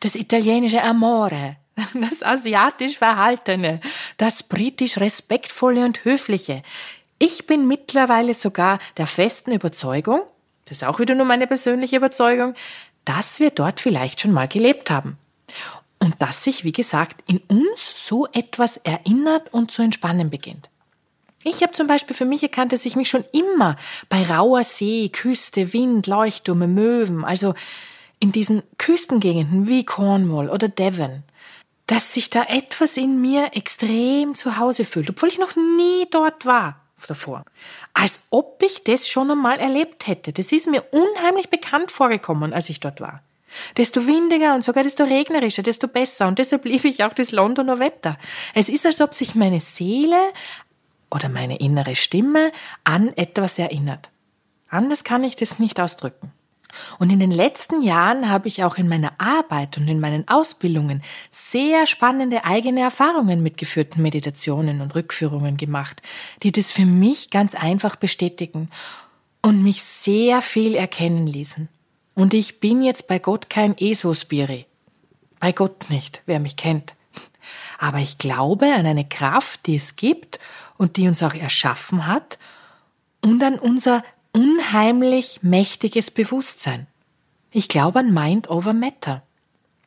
Das 0.00 0.14
italienische 0.14 0.82
Amore? 0.82 1.56
Das 1.94 2.22
asiatisch 2.22 2.96
Verhaltene? 2.96 3.80
Das 4.16 4.42
britisch 4.42 4.98
Respektvolle 4.98 5.84
und 5.84 6.04
Höfliche? 6.04 6.62
Ich 7.18 7.46
bin 7.46 7.66
mittlerweile 7.66 8.34
sogar 8.34 8.78
der 8.96 9.06
festen 9.06 9.52
Überzeugung, 9.52 10.22
das 10.66 10.78
ist 10.78 10.84
auch 10.84 10.98
wieder 10.98 11.14
nur 11.14 11.26
meine 11.26 11.46
persönliche 11.46 11.96
Überzeugung, 11.96 12.54
dass 13.04 13.40
wir 13.40 13.50
dort 13.50 13.80
vielleicht 13.80 14.20
schon 14.20 14.32
mal 14.32 14.48
gelebt 14.48 14.90
haben. 14.90 15.16
Und 15.98 16.14
dass 16.20 16.44
sich, 16.44 16.64
wie 16.64 16.72
gesagt, 16.72 17.22
in 17.26 17.38
uns 17.48 18.06
so 18.06 18.26
etwas 18.32 18.76
erinnert 18.78 19.52
und 19.52 19.70
zu 19.70 19.82
entspannen 19.82 20.30
beginnt. 20.30 20.68
Ich 21.42 21.62
habe 21.62 21.72
zum 21.72 21.86
Beispiel 21.86 22.16
für 22.16 22.24
mich 22.24 22.42
erkannt, 22.42 22.72
dass 22.72 22.84
ich 22.86 22.96
mich 22.96 23.08
schon 23.08 23.24
immer 23.32 23.76
bei 24.08 24.24
rauer 24.24 24.64
See, 24.64 25.08
Küste, 25.10 25.72
Wind, 25.72 26.06
Leuchtturme, 26.06 26.66
Möwen, 26.66 27.24
also 27.24 27.54
in 28.18 28.32
diesen 28.32 28.62
Küstengegenden 28.78 29.68
wie 29.68 29.84
Cornwall 29.84 30.50
oder 30.50 30.68
Devon, 30.68 31.22
dass 31.86 32.14
sich 32.14 32.30
da 32.30 32.42
etwas 32.44 32.96
in 32.96 33.20
mir 33.20 33.50
extrem 33.54 34.34
zu 34.34 34.58
Hause 34.58 34.84
fühlt, 34.84 35.10
obwohl 35.10 35.28
ich 35.28 35.38
noch 35.38 35.54
nie 35.54 36.06
dort 36.10 36.46
war 36.46 36.80
davor. 37.06 37.44
Als 37.94 38.22
ob 38.30 38.62
ich 38.62 38.84
das 38.84 39.08
schon 39.08 39.30
einmal 39.30 39.58
erlebt 39.58 40.06
hätte. 40.06 40.32
Das 40.32 40.50
ist 40.52 40.66
mir 40.66 40.82
unheimlich 40.90 41.50
bekannt 41.50 41.90
vorgekommen, 41.90 42.52
als 42.52 42.70
ich 42.70 42.80
dort 42.80 43.00
war. 43.00 43.22
Desto 43.76 44.06
windiger 44.06 44.54
und 44.54 44.64
sogar 44.64 44.82
desto 44.82 45.04
regnerischer, 45.04 45.62
desto 45.62 45.88
besser. 45.88 46.26
Und 46.28 46.38
deshalb 46.38 46.64
liebe 46.64 46.88
ich 46.88 47.04
auch 47.04 47.12
das 47.12 47.32
Londoner 47.32 47.78
Wetter. 47.78 48.16
Es 48.54 48.68
ist, 48.68 48.86
als 48.86 49.00
ob 49.00 49.14
sich 49.14 49.34
meine 49.34 49.60
Seele 49.60 50.20
oder 51.10 51.28
meine 51.28 51.58
innere 51.58 51.94
Stimme 51.94 52.52
an 52.84 53.12
etwas 53.16 53.58
erinnert. 53.58 54.10
Anders 54.68 55.04
kann 55.04 55.24
ich 55.24 55.36
das 55.36 55.58
nicht 55.58 55.80
ausdrücken. 55.80 56.32
Und 56.98 57.10
in 57.10 57.20
den 57.20 57.30
letzten 57.30 57.82
Jahren 57.82 58.28
habe 58.28 58.48
ich 58.48 58.64
auch 58.64 58.76
in 58.76 58.88
meiner 58.88 59.12
Arbeit 59.18 59.78
und 59.78 59.88
in 59.88 60.00
meinen 60.00 60.28
Ausbildungen 60.28 61.02
sehr 61.30 61.86
spannende 61.86 62.44
eigene 62.44 62.80
Erfahrungen 62.80 63.42
mit 63.42 63.56
geführten 63.56 64.02
Meditationen 64.02 64.80
und 64.80 64.94
Rückführungen 64.94 65.56
gemacht, 65.56 66.02
die 66.42 66.52
das 66.52 66.72
für 66.72 66.86
mich 66.86 67.30
ganz 67.30 67.54
einfach 67.54 67.96
bestätigen 67.96 68.68
und 69.42 69.62
mich 69.62 69.82
sehr 69.82 70.42
viel 70.42 70.74
erkennen 70.74 71.26
ließen. 71.26 71.68
Und 72.16 72.32
ich 72.32 72.60
bin 72.60 72.82
jetzt 72.82 73.08
bei 73.08 73.18
Gott 73.18 73.50
kein 73.50 73.76
ESO-Spiri. 73.76 74.64
Bei 75.38 75.52
Gott 75.52 75.90
nicht, 75.90 76.22
wer 76.24 76.40
mich 76.40 76.56
kennt. 76.56 76.94
Aber 77.78 77.98
ich 77.98 78.16
glaube 78.16 78.72
an 78.74 78.86
eine 78.86 79.06
Kraft, 79.06 79.66
die 79.66 79.76
es 79.76 79.96
gibt 79.96 80.40
und 80.78 80.96
die 80.96 81.08
uns 81.08 81.22
auch 81.22 81.34
erschaffen 81.34 82.06
hat 82.06 82.38
und 83.22 83.42
an 83.42 83.58
unser 83.58 84.02
unheimlich 84.32 85.40
mächtiges 85.42 86.10
Bewusstsein. 86.10 86.86
Ich 87.50 87.68
glaube 87.68 88.00
an 88.00 88.14
Mind 88.14 88.48
over 88.48 88.72
Matter. 88.72 89.22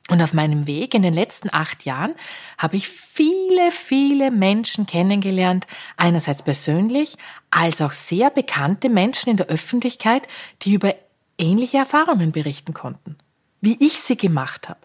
Und 0.10 0.22
auf 0.22 0.34
meinem 0.34 0.68
Weg 0.68 0.94
in 0.94 1.02
den 1.02 1.13
letzten 1.13 1.52
acht 1.52 1.86
Jahren 1.86 2.13
habe 2.60 2.78
ich 2.78 2.88
viele, 2.88 3.72
viele 3.72 4.30
Menschen 4.30 4.86
kennengelernt, 4.86 5.65
einerseits 5.98 6.44
persönlich, 6.44 7.18
als 7.50 7.82
auch 7.82 7.92
sehr 7.92 8.30
bekannte 8.30 8.89
Menschen 8.89 9.32
in 9.32 9.38
der 9.38 9.48
Öffentlichkeit, 9.48 10.28
die 10.62 10.74
über 10.74 10.96
ähnliche 11.39 11.78
Erfahrungen 11.78 12.32
berichten 12.32 12.73
konnten, 12.73 13.17
wie 13.62 13.78
ich 13.80 13.99
sie 13.99 14.17
gemacht 14.17 14.69
habe. 14.69 14.80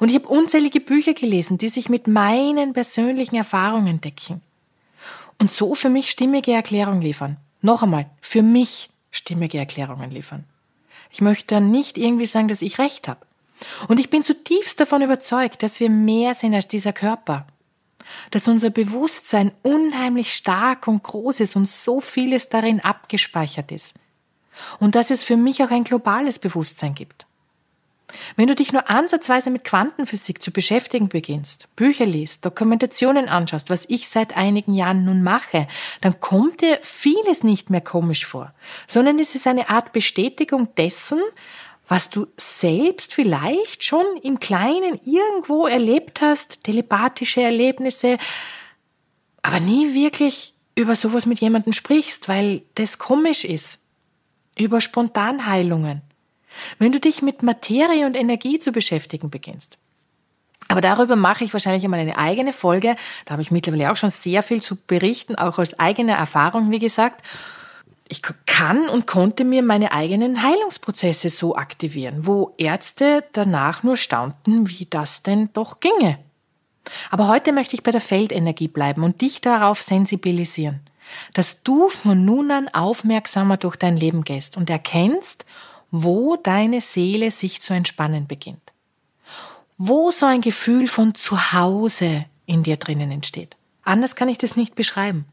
Und 0.00 0.08
ich 0.08 0.16
habe 0.16 0.28
unzählige 0.28 0.80
Bücher 0.80 1.14
gelesen, 1.14 1.58
die 1.58 1.68
sich 1.68 1.88
mit 1.88 2.06
meinen 2.06 2.72
persönlichen 2.72 3.36
Erfahrungen 3.36 4.00
decken. 4.00 4.40
Und 5.40 5.52
so 5.52 5.74
für 5.74 5.88
mich 5.88 6.10
stimmige 6.10 6.52
Erklärung 6.52 7.00
liefern. 7.00 7.36
Noch 7.62 7.82
einmal, 7.82 8.10
für 8.20 8.42
mich 8.42 8.90
stimmige 9.10 9.58
Erklärungen 9.58 10.10
liefern. 10.10 10.44
Ich 11.10 11.20
möchte 11.20 11.54
dann 11.54 11.70
nicht 11.70 11.96
irgendwie 11.96 12.26
sagen, 12.26 12.48
dass 12.48 12.62
ich 12.62 12.78
recht 12.78 13.08
habe. 13.08 13.20
Und 13.88 13.98
ich 13.98 14.10
bin 14.10 14.22
zutiefst 14.22 14.78
davon 14.78 15.02
überzeugt, 15.02 15.62
dass 15.62 15.80
wir 15.80 15.90
mehr 15.90 16.34
sind 16.34 16.54
als 16.54 16.68
dieser 16.68 16.92
Körper. 16.92 17.46
Dass 18.30 18.48
unser 18.48 18.70
Bewusstsein 18.70 19.52
unheimlich 19.62 20.32
stark 20.32 20.88
und 20.88 21.02
groß 21.02 21.40
ist 21.40 21.56
und 21.56 21.68
so 21.68 22.00
vieles 22.00 22.48
darin 22.48 22.80
abgespeichert 22.80 23.72
ist. 23.72 23.94
Und 24.80 24.94
dass 24.94 25.10
es 25.10 25.22
für 25.22 25.36
mich 25.36 25.62
auch 25.62 25.70
ein 25.70 25.84
globales 25.84 26.38
Bewusstsein 26.38 26.94
gibt. 26.94 27.26
Wenn 28.36 28.48
du 28.48 28.54
dich 28.54 28.72
nur 28.72 28.88
ansatzweise 28.88 29.50
mit 29.50 29.64
Quantenphysik 29.64 30.42
zu 30.42 30.50
beschäftigen 30.50 31.08
beginnst, 31.08 31.74
Bücher 31.76 32.06
liest, 32.06 32.44
Dokumentationen 32.44 33.28
anschaust, 33.28 33.68
was 33.68 33.84
ich 33.88 34.08
seit 34.08 34.36
einigen 34.36 34.74
Jahren 34.74 35.04
nun 35.04 35.22
mache, 35.22 35.66
dann 36.00 36.18
kommt 36.18 36.62
dir 36.62 36.78
vieles 36.82 37.44
nicht 37.44 37.68
mehr 37.68 37.82
komisch 37.82 38.24
vor, 38.24 38.54
sondern 38.86 39.18
es 39.18 39.34
ist 39.34 39.46
eine 39.46 39.68
Art 39.68 39.92
Bestätigung 39.92 40.74
dessen, 40.76 41.20
was 41.86 42.10
du 42.10 42.26
selbst 42.36 43.14
vielleicht 43.14 43.84
schon 43.84 44.04
im 44.22 44.40
Kleinen 44.40 45.00
irgendwo 45.04 45.66
erlebt 45.66 46.20
hast, 46.20 46.64
telepathische 46.64 47.42
Erlebnisse, 47.42 48.18
aber 49.42 49.60
nie 49.60 49.94
wirklich 49.94 50.54
über 50.74 50.94
sowas 50.94 51.26
mit 51.26 51.40
jemandem 51.40 51.72
sprichst, 51.72 52.28
weil 52.28 52.62
das 52.74 52.98
komisch 52.98 53.44
ist. 53.44 53.80
Über 54.58 54.80
Spontanheilungen 54.80 56.02
wenn 56.78 56.92
du 56.92 57.00
dich 57.00 57.22
mit 57.22 57.42
Materie 57.42 58.06
und 58.06 58.14
Energie 58.14 58.58
zu 58.58 58.72
beschäftigen 58.72 59.30
beginnst. 59.30 59.78
Aber 60.68 60.80
darüber 60.80 61.16
mache 61.16 61.44
ich 61.44 61.52
wahrscheinlich 61.52 61.84
einmal 61.84 62.00
eine 62.00 62.18
eigene 62.18 62.52
Folge. 62.52 62.96
Da 63.24 63.32
habe 63.32 63.42
ich 63.42 63.50
mittlerweile 63.50 63.90
auch 63.90 63.96
schon 63.96 64.10
sehr 64.10 64.42
viel 64.42 64.60
zu 64.60 64.76
berichten, 64.76 65.34
auch 65.34 65.58
aus 65.58 65.78
eigener 65.78 66.14
Erfahrung, 66.14 66.70
wie 66.70 66.78
gesagt. 66.78 67.24
Ich 68.08 68.22
kann 68.46 68.88
und 68.88 69.06
konnte 69.06 69.44
mir 69.44 69.62
meine 69.62 69.92
eigenen 69.92 70.42
Heilungsprozesse 70.42 71.30
so 71.30 71.56
aktivieren, 71.56 72.26
wo 72.26 72.54
Ärzte 72.58 73.24
danach 73.32 73.82
nur 73.82 73.96
staunten, 73.96 74.68
wie 74.68 74.86
das 74.88 75.22
denn 75.22 75.50
doch 75.52 75.80
ginge. 75.80 76.18
Aber 77.10 77.28
heute 77.28 77.52
möchte 77.52 77.74
ich 77.74 77.82
bei 77.82 77.90
der 77.90 78.00
Feldenergie 78.00 78.68
bleiben 78.68 79.04
und 79.04 79.20
dich 79.20 79.42
darauf 79.42 79.82
sensibilisieren, 79.82 80.80
dass 81.34 81.62
du 81.62 81.88
von 81.88 82.24
nun 82.24 82.50
an 82.50 82.68
aufmerksamer 82.68 83.56
durch 83.56 83.76
dein 83.76 83.96
Leben 83.96 84.24
gehst 84.24 84.56
und 84.56 84.70
erkennst, 84.70 85.44
wo 85.90 86.36
deine 86.36 86.80
Seele 86.80 87.30
sich 87.30 87.60
zu 87.62 87.72
entspannen 87.72 88.26
beginnt. 88.26 88.72
Wo 89.76 90.10
so 90.10 90.26
ein 90.26 90.40
Gefühl 90.40 90.88
von 90.88 91.14
Zuhause 91.14 92.26
in 92.46 92.62
dir 92.62 92.76
drinnen 92.76 93.10
entsteht. 93.10 93.56
Anders 93.82 94.16
kann 94.16 94.28
ich 94.28 94.38
das 94.38 94.56
nicht 94.56 94.74
beschreiben. 94.74 95.24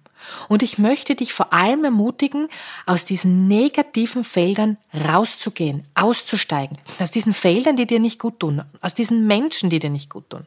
Und 0.48 0.64
ich 0.64 0.78
möchte 0.78 1.16
dich 1.16 1.34
vor 1.34 1.52
allem 1.52 1.84
ermutigen, 1.84 2.48
aus 2.86 3.06
diesen 3.06 3.48
negativen 3.48 4.24
Feldern 4.24 4.78
rauszugehen, 4.94 5.86
auszusteigen. 5.94 6.78
Aus 7.00 7.12
diesen 7.12 7.34
Feldern, 7.34 7.76
die 7.76 7.86
dir 7.86 8.00
nicht 8.00 8.20
gut 8.20 8.40
tun. 8.40 8.64
Aus 8.82 8.94
diesen 8.94 9.28
Menschen, 9.28 9.70
die 9.70 9.80
dir 9.80 9.90
nicht 9.90 10.10
gut 10.10 10.30
tun. 10.30 10.46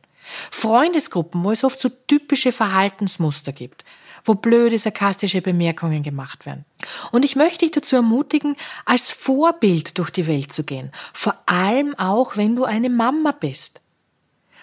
Freundesgruppen, 0.50 1.44
wo 1.44 1.50
es 1.50 1.64
oft 1.64 1.78
so 1.78 1.88
typische 1.88 2.52
Verhaltensmuster 2.52 3.52
gibt 3.52 3.84
wo 4.28 4.34
blöde, 4.34 4.78
sarkastische 4.78 5.42
Bemerkungen 5.42 6.02
gemacht 6.02 6.46
werden. 6.46 6.64
Und 7.10 7.24
ich 7.24 7.34
möchte 7.34 7.64
dich 7.64 7.72
dazu 7.72 7.96
ermutigen, 7.96 8.56
als 8.84 9.10
Vorbild 9.10 9.98
durch 9.98 10.10
die 10.10 10.26
Welt 10.26 10.52
zu 10.52 10.64
gehen. 10.64 10.92
Vor 11.12 11.34
allem 11.46 11.94
auch, 11.98 12.36
wenn 12.36 12.54
du 12.54 12.64
eine 12.64 12.90
Mama 12.90 13.32
bist. 13.32 13.80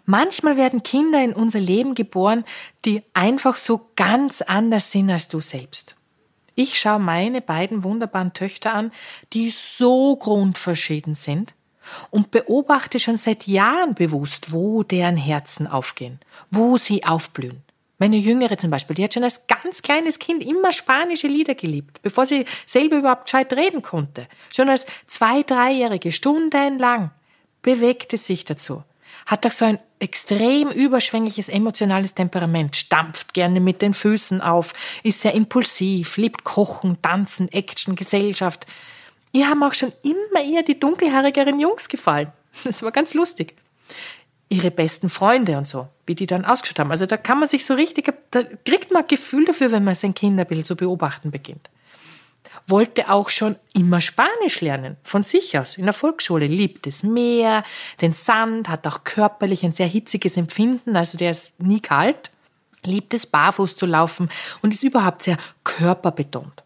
Manchmal 0.05 0.55
werden 0.55 0.83
Kinder 0.83 1.23
in 1.23 1.33
unser 1.33 1.59
Leben 1.59 1.95
geboren, 1.95 2.45
die 2.85 3.01
einfach 3.13 3.55
so 3.55 3.89
ganz 3.95 4.41
anders 4.41 4.91
sind 4.91 5.09
als 5.09 5.27
du 5.27 5.39
selbst. 5.39 5.95
Ich 6.53 6.79
schaue 6.79 6.99
meine 6.99 7.41
beiden 7.41 7.83
wunderbaren 7.83 8.33
Töchter 8.33 8.73
an, 8.73 8.91
die 9.33 9.49
so 9.49 10.15
grundverschieden 10.15 11.15
sind 11.15 11.53
und 12.11 12.31
beobachte 12.31 12.99
schon 12.99 13.17
seit 13.17 13.47
Jahren 13.47 13.93
bewusst, 13.95 14.51
wo 14.51 14.83
deren 14.83 15.17
Herzen 15.17 15.67
aufgehen, 15.67 16.19
wo 16.51 16.77
sie 16.77 17.03
aufblühen. 17.03 17.64
Meine 18.05 18.17
Jüngere 18.17 18.55
zum 18.59 18.69
Beispiel, 18.69 18.95
die 18.95 19.03
hat 19.03 19.15
schon 19.15 19.23
als 19.23 19.47
ganz 19.47 19.81
kleines 19.81 20.19
Kind 20.19 20.43
immer 20.43 20.71
spanische 20.71 21.25
Lieder 21.25 21.55
geliebt, 21.55 22.03
bevor 22.03 22.27
sie 22.27 22.45
selber 22.67 22.97
überhaupt 22.97 23.25
gescheit 23.25 23.51
reden 23.51 23.81
konnte. 23.81 24.27
Schon 24.53 24.69
als 24.69 24.85
zwei-, 25.07 25.41
dreijährige, 25.41 26.11
stundenlang 26.11 27.09
bewegte 27.63 28.19
sich 28.19 28.45
dazu. 28.45 28.83
hat 29.25 29.43
doch 29.43 29.51
so 29.51 29.65
ein 29.65 29.79
extrem 29.97 30.69
überschwängliches 30.69 31.49
emotionales 31.49 32.13
Temperament, 32.13 32.75
stampft 32.75 33.33
gerne 33.33 33.59
mit 33.59 33.81
den 33.81 33.95
Füßen 33.95 34.39
auf, 34.39 34.73
ist 35.01 35.21
sehr 35.21 35.33
impulsiv, 35.33 36.17
liebt 36.17 36.43
Kochen, 36.43 37.01
Tanzen, 37.01 37.51
Action, 37.51 37.95
Gesellschaft. 37.95 38.67
Ihr 39.31 39.49
haben 39.49 39.63
auch 39.63 39.73
schon 39.73 39.91
immer 40.03 40.45
eher 40.45 40.61
die 40.61 40.79
dunkelhaarigeren 40.79 41.59
Jungs 41.59 41.89
gefallen. 41.89 42.31
Das 42.65 42.83
war 42.83 42.91
ganz 42.91 43.15
lustig. 43.15 43.55
Ihre 44.49 44.71
besten 44.71 45.09
Freunde 45.09 45.57
und 45.57 45.67
so, 45.67 45.87
wie 46.05 46.15
die 46.15 46.27
dann 46.27 46.45
ausgeschaut 46.45 46.79
haben. 46.79 46.91
Also 46.91 47.05
da 47.05 47.17
kann 47.17 47.39
man 47.39 47.47
sich 47.47 47.65
so 47.65 47.73
richtig, 47.73 48.13
da 48.31 48.43
kriegt 48.43 48.91
man 48.91 49.03
ein 49.03 49.07
Gefühl 49.07 49.45
dafür, 49.45 49.71
wenn 49.71 49.83
man 49.83 49.95
sein 49.95 50.13
Kind 50.13 50.39
ein 50.39 50.45
bisschen 50.45 50.65
zu 50.65 50.75
beobachten 50.75 51.31
beginnt 51.31 51.69
wollte 52.67 53.09
auch 53.09 53.29
schon 53.29 53.57
immer 53.73 54.01
Spanisch 54.01 54.61
lernen, 54.61 54.97
von 55.03 55.23
sich 55.23 55.57
aus, 55.57 55.77
in 55.77 55.85
der 55.85 55.93
Volksschule, 55.93 56.47
liebt 56.47 56.87
das 56.87 57.03
Meer, 57.03 57.63
den 58.01 58.13
Sand, 58.13 58.69
hat 58.69 58.87
auch 58.87 59.03
körperlich 59.03 59.63
ein 59.63 59.71
sehr 59.71 59.87
hitziges 59.87 60.37
Empfinden, 60.37 60.95
also 60.95 61.17
der 61.17 61.31
ist 61.31 61.59
nie 61.59 61.79
kalt, 61.79 62.31
liebt 62.83 63.13
es 63.13 63.25
barfuß 63.25 63.75
zu 63.75 63.85
laufen 63.85 64.29
und 64.61 64.73
ist 64.73 64.83
überhaupt 64.83 65.23
sehr 65.23 65.37
körperbetont. 65.63 66.63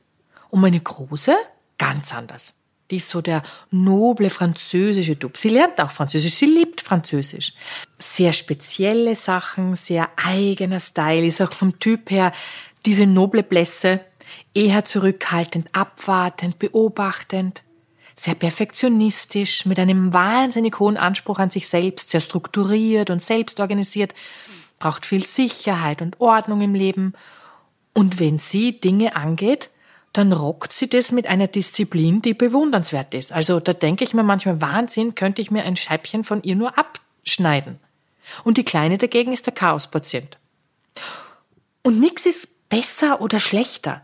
Und 0.49 0.61
meine 0.61 0.79
Große, 0.79 1.35
ganz 1.77 2.13
anders. 2.13 2.55
Die 2.91 2.97
ist 2.97 3.09
so 3.09 3.21
der 3.21 3.43
noble 3.69 4.29
französische 4.29 5.17
Typ. 5.17 5.37
Sie 5.37 5.49
lernt 5.49 5.79
auch 5.79 5.91
Französisch, 5.91 6.33
sie 6.33 6.47
liebt 6.47 6.81
Französisch. 6.81 7.53
Sehr 7.97 8.33
spezielle 8.33 9.15
Sachen, 9.15 9.75
sehr 9.75 10.09
eigener 10.15 10.79
Style, 10.79 11.25
ist 11.25 11.41
auch 11.41 11.53
vom 11.53 11.79
Typ 11.79 12.09
her 12.09 12.31
diese 12.85 13.05
noble 13.05 13.43
Blässe, 13.43 14.01
eher 14.53 14.85
zurückhaltend, 14.85 15.69
abwartend, 15.73 16.59
beobachtend, 16.59 17.63
sehr 18.15 18.35
perfektionistisch, 18.35 19.65
mit 19.65 19.79
einem 19.79 20.13
wahnsinnig 20.13 20.79
hohen 20.79 20.97
Anspruch 20.97 21.39
an 21.39 21.49
sich 21.49 21.67
selbst, 21.67 22.09
sehr 22.09 22.21
strukturiert 22.21 23.09
und 23.09 23.21
selbstorganisiert, 23.21 24.13
braucht 24.79 25.05
viel 25.05 25.25
Sicherheit 25.25 26.01
und 26.01 26.19
Ordnung 26.19 26.61
im 26.61 26.73
Leben. 26.73 27.13
Und 27.93 28.19
wenn 28.19 28.37
sie 28.37 28.79
Dinge 28.79 29.15
angeht, 29.15 29.69
dann 30.13 30.33
rockt 30.33 30.73
sie 30.73 30.89
das 30.89 31.11
mit 31.11 31.27
einer 31.27 31.47
Disziplin, 31.47 32.21
die 32.21 32.33
bewundernswert 32.33 33.13
ist. 33.13 33.31
Also 33.31 33.59
da 33.59 33.73
denke 33.73 34.03
ich 34.03 34.13
mir 34.13 34.23
manchmal, 34.23 34.61
Wahnsinn, 34.61 35.15
könnte 35.15 35.41
ich 35.41 35.51
mir 35.51 35.63
ein 35.63 35.75
Scheibchen 35.75 36.23
von 36.23 36.41
ihr 36.43 36.55
nur 36.55 36.73
abschneiden. 36.77 37.79
Und 38.43 38.57
die 38.57 38.65
Kleine 38.65 38.97
dagegen 38.97 39.33
ist 39.33 39.45
der 39.45 39.53
Chaospatient. 39.53 40.37
Und 41.83 41.99
nichts 41.99 42.25
ist 42.25 42.69
besser 42.69 43.21
oder 43.21 43.39
schlechter. 43.39 44.01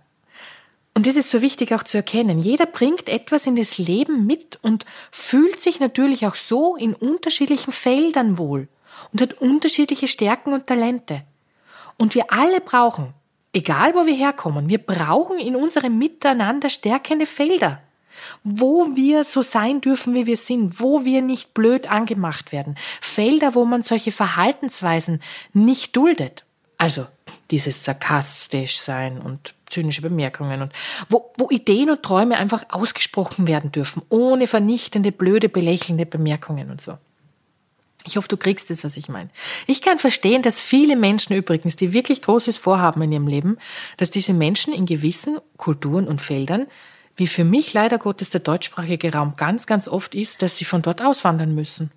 Und 0.94 1.08
das 1.08 1.18
ist 1.18 1.30
so 1.30 1.41
wichtig 1.41 1.74
auch 1.74 1.84
zu 1.84 1.98
erkennen. 1.98 2.39
Jeder 2.41 2.65
bringt 2.65 3.10
etwas 3.10 3.48
in 3.48 3.58
das 3.58 3.78
Leben 3.78 4.26
mit 4.26 4.58
und 4.62 4.86
fühlt 5.12 5.60
sich 5.60 5.80
natürlich 5.80 6.26
auch 6.26 6.36
so 6.36 6.78
in 6.78 6.94
unterschiedlichen 6.94 7.74
Feldern 7.74 8.38
wohl 8.38 8.70
und 9.12 9.22
hat 9.22 9.34
unterschiedliche 9.34 10.08
Stärken 10.08 10.54
und 10.54 10.68
Talente. 10.68 11.24
Und 11.98 12.15
wir 12.15 12.32
alle 12.32 12.62
brauchen, 12.62 13.13
egal 13.56 13.96
wo 13.96 14.06
wir 14.06 14.13
herkommen, 14.13 14.70
wir 14.70 14.78
brauchen 14.80 15.39
in 15.39 15.56
unserem 15.56 15.98
Miteinander 15.98 16.70
stärkende 16.70 17.26
Felder, 17.26 17.82
wo 18.44 18.96
wir 18.96 19.24
so 19.24 19.41
sein 19.41 19.82
dürfen, 19.82 20.13
wie 20.13 20.26
wir 20.26 20.38
sind, 20.38 20.80
wo 20.80 21.06
wir 21.06 21.22
nicht 21.22 21.54
blöd 21.54 21.89
angemacht 21.89 22.52
werden. 22.52 22.76
Felder, 23.02 23.56
wo 23.56 23.65
man 23.65 23.82
solche 23.82 24.12
Verhaltensweisen 24.12 25.22
nicht 25.54 25.96
duldet. 25.96 26.44
Also 26.78 27.08
dieses 27.52 27.84
sarkastisch 27.84 28.78
sein 28.78 29.20
und 29.20 29.54
zynische 29.68 30.02
Bemerkungen 30.02 30.62
und 30.62 30.74
wo, 31.10 31.32
wo 31.38 31.50
Ideen 31.50 31.89
und 31.89 32.04
Träume 32.04 32.38
einfach 32.38 32.65
ausgesprochen 32.70 33.48
werden 33.48 33.72
dürfen, 33.72 34.02
ohne 34.10 34.48
vernichtende, 34.48 35.12
blöde, 35.12 35.50
belächelnde 35.50 36.06
Bemerkungen 36.06 36.70
und 36.70 36.82
so. 36.82 36.98
Ich 38.06 38.18
hoffe, 38.18 38.28
du 38.28 38.38
kriegst 38.38 38.70
es, 38.70 38.84
was 38.84 38.98
ich 38.98 39.10
meine. 39.10 39.30
Ich 39.65 39.82
kann 39.82 39.98
verstehen, 39.98 40.41
dass 40.41 40.62
viele 40.62 40.96
Menschen 40.96 41.36
übrigens, 41.36 41.76
die 41.76 41.94
wirklich 41.94 42.22
Großes 42.22 42.58
vorhaben 42.58 43.02
in 43.02 43.12
ihrem 43.12 43.28
Leben, 43.28 43.58
dass 43.98 44.12
diese 44.12 44.34
Menschen 44.34 44.74
in 44.74 44.86
gewissen 44.86 45.39
Kulturen 45.58 46.08
und 46.08 46.22
Feldern, 46.22 46.68
wie 47.15 47.28
für 47.28 47.44
mich 47.44 47.74
leider 47.74 47.98
Gottes 47.98 48.30
der 48.30 48.41
deutschsprachige 48.41 49.12
Raum 49.13 49.34
ganz, 49.38 49.65
ganz 49.65 49.88
oft 49.88 50.13
ist, 50.13 50.41
dass 50.41 50.58
sie 50.58 50.65
von 50.65 50.82
dort 50.82 51.02
auswandern 51.02 51.56
müssen, 51.56 51.91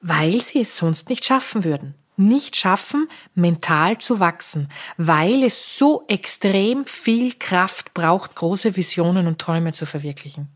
weil 0.00 0.40
sie 0.40 0.60
es 0.60 0.76
sonst 0.76 1.08
nicht 1.08 1.24
schaffen 1.24 1.64
würden 1.64 1.94
nicht 2.16 2.56
schaffen, 2.56 3.08
mental 3.34 3.98
zu 3.98 4.20
wachsen, 4.20 4.68
weil 4.96 5.44
es 5.44 5.78
so 5.78 6.04
extrem 6.08 6.86
viel 6.86 7.34
Kraft 7.34 7.94
braucht, 7.94 8.34
große 8.34 8.76
Visionen 8.76 9.26
und 9.26 9.38
Träume 9.38 9.72
zu 9.72 9.86
verwirklichen. 9.86 10.48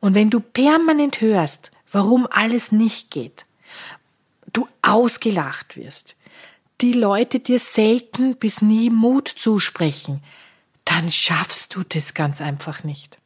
Und 0.00 0.14
wenn 0.14 0.30
du 0.30 0.40
permanent 0.40 1.20
hörst, 1.20 1.72
warum 1.90 2.28
alles 2.30 2.70
nicht 2.70 3.10
geht, 3.10 3.46
du 4.52 4.68
ausgelacht 4.82 5.76
wirst, 5.76 6.16
die 6.80 6.92
Leute 6.92 7.40
dir 7.40 7.58
selten 7.58 8.36
bis 8.36 8.62
nie 8.62 8.90
Mut 8.90 9.28
zusprechen, 9.28 10.22
dann 10.84 11.10
schaffst 11.10 11.74
du 11.74 11.82
das 11.82 12.14
ganz 12.14 12.40
einfach 12.40 12.84
nicht. 12.84 13.18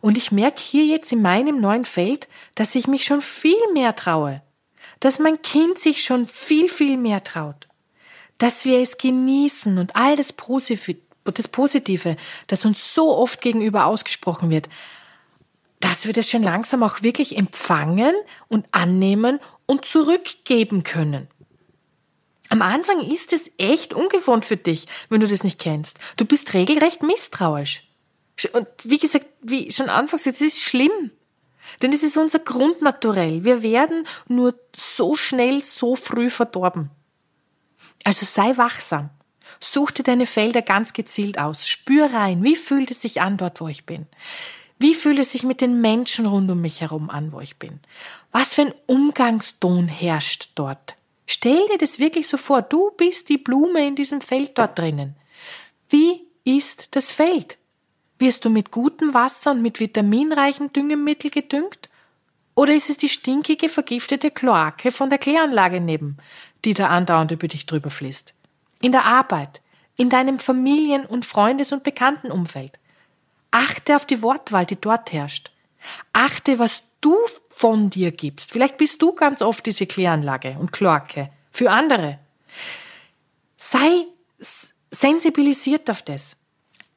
Und 0.00 0.16
ich 0.16 0.32
merke 0.32 0.60
hier 0.60 0.84
jetzt 0.84 1.12
in 1.12 1.22
meinem 1.22 1.60
neuen 1.60 1.84
Feld, 1.84 2.28
dass 2.54 2.74
ich 2.74 2.86
mich 2.86 3.04
schon 3.04 3.22
viel 3.22 3.72
mehr 3.74 3.94
traue, 3.94 4.42
dass 5.00 5.18
mein 5.18 5.42
Kind 5.42 5.78
sich 5.78 6.02
schon 6.02 6.26
viel, 6.26 6.68
viel 6.68 6.96
mehr 6.96 7.22
traut, 7.22 7.68
dass 8.38 8.64
wir 8.64 8.80
es 8.80 8.96
genießen 8.96 9.78
und 9.78 9.94
all 9.96 10.16
das 10.16 10.32
Positive, 10.32 12.16
das 12.46 12.64
uns 12.64 12.94
so 12.94 13.16
oft 13.16 13.40
gegenüber 13.40 13.86
ausgesprochen 13.86 14.50
wird, 14.50 14.68
dass 15.80 16.06
wir 16.06 16.12
das 16.12 16.30
schon 16.30 16.42
langsam 16.42 16.82
auch 16.82 17.02
wirklich 17.02 17.36
empfangen 17.36 18.14
und 18.48 18.66
annehmen 18.72 19.38
und 19.68 19.84
zurückgeben 19.84 20.82
können. 20.82 21.28
Am 22.48 22.62
Anfang 22.62 23.00
ist 23.00 23.32
es 23.34 23.50
echt 23.58 23.92
ungewohnt 23.92 24.46
für 24.46 24.56
dich, 24.56 24.86
wenn 25.10 25.20
du 25.20 25.28
das 25.28 25.44
nicht 25.44 25.60
kennst. 25.60 25.98
Du 26.16 26.24
bist 26.24 26.54
regelrecht 26.54 27.02
misstrauisch. 27.02 27.84
Und 28.54 28.66
wie 28.82 28.98
gesagt, 28.98 29.26
wie 29.42 29.70
schon 29.70 29.90
anfangs, 29.90 30.26
es 30.26 30.40
ist 30.40 30.60
schlimm. 30.60 31.10
Denn 31.82 31.92
es 31.92 32.02
ist 32.02 32.16
unser 32.16 32.38
Grundnaturell. 32.38 33.44
Wir 33.44 33.62
werden 33.62 34.06
nur 34.26 34.58
so 34.74 35.14
schnell, 35.14 35.62
so 35.62 35.96
früh 35.96 36.30
verdorben. 36.30 36.90
Also 38.04 38.24
sei 38.24 38.56
wachsam. 38.56 39.10
Such 39.60 39.90
dir 39.90 40.02
deine 40.02 40.24
Felder 40.24 40.62
ganz 40.62 40.94
gezielt 40.94 41.38
aus. 41.38 41.68
Spür 41.68 42.14
rein. 42.14 42.42
Wie 42.42 42.56
fühlt 42.56 42.90
es 42.90 43.02
sich 43.02 43.20
an 43.20 43.36
dort, 43.36 43.60
wo 43.60 43.68
ich 43.68 43.84
bin? 43.84 44.06
Wie 44.78 44.94
fühlt 44.94 45.18
es 45.18 45.32
sich 45.32 45.42
mit 45.42 45.60
den 45.60 45.80
Menschen 45.80 46.26
rund 46.26 46.50
um 46.50 46.60
mich 46.60 46.80
herum 46.80 47.10
an, 47.10 47.32
wo 47.32 47.40
ich 47.40 47.56
bin? 47.58 47.80
Was 48.30 48.54
für 48.54 48.62
ein 48.62 48.74
Umgangston 48.86 49.88
herrscht 49.88 50.50
dort? 50.54 50.94
Stell 51.26 51.66
dir 51.66 51.78
das 51.78 51.98
wirklich 51.98 52.28
so 52.28 52.36
vor. 52.36 52.62
Du 52.62 52.92
bist 52.96 53.28
die 53.28 53.38
Blume 53.38 53.86
in 53.86 53.96
diesem 53.96 54.20
Feld 54.20 54.56
dort 54.56 54.78
drinnen. 54.78 55.16
Wie 55.90 56.22
ist 56.44 56.94
das 56.96 57.10
Feld? 57.10 57.58
Wirst 58.18 58.44
du 58.44 58.50
mit 58.50 58.70
gutem 58.70 59.14
Wasser 59.14 59.50
und 59.50 59.62
mit 59.62 59.80
vitaminreichem 59.80 60.72
Düngemittel 60.72 61.30
gedüngt? 61.30 61.88
Oder 62.54 62.74
ist 62.74 62.90
es 62.90 62.96
die 62.96 63.08
stinkige, 63.08 63.68
vergiftete 63.68 64.30
Kloake 64.30 64.90
von 64.90 65.10
der 65.10 65.18
Kläranlage 65.18 65.80
neben, 65.80 66.16
die 66.64 66.74
da 66.74 66.88
andauernd 66.88 67.30
über 67.30 67.46
dich 67.46 67.66
drüber 67.66 67.90
fließt? 67.90 68.34
In 68.80 68.92
der 68.92 69.04
Arbeit, 69.04 69.60
in 69.96 70.08
deinem 70.08 70.38
Familien- 70.38 71.06
und 71.06 71.26
Freundes- 71.26 71.72
und 71.72 71.84
Bekanntenumfeld. 71.84 72.77
Achte 73.50 73.96
auf 73.96 74.06
die 74.06 74.22
Wortwahl, 74.22 74.66
die 74.66 74.80
dort 74.80 75.12
herrscht. 75.12 75.50
Achte, 76.12 76.58
was 76.58 76.82
du 77.00 77.16
von 77.50 77.90
dir 77.90 78.12
gibst. 78.12 78.52
Vielleicht 78.52 78.76
bist 78.76 79.00
du 79.00 79.12
ganz 79.14 79.42
oft 79.42 79.64
diese 79.64 79.86
Kläranlage 79.86 80.56
und 80.58 80.72
Kloake 80.72 81.30
für 81.50 81.70
andere. 81.70 82.18
Sei 83.56 84.06
sensibilisiert 84.90 85.90
auf 85.90 86.02
das. 86.02 86.36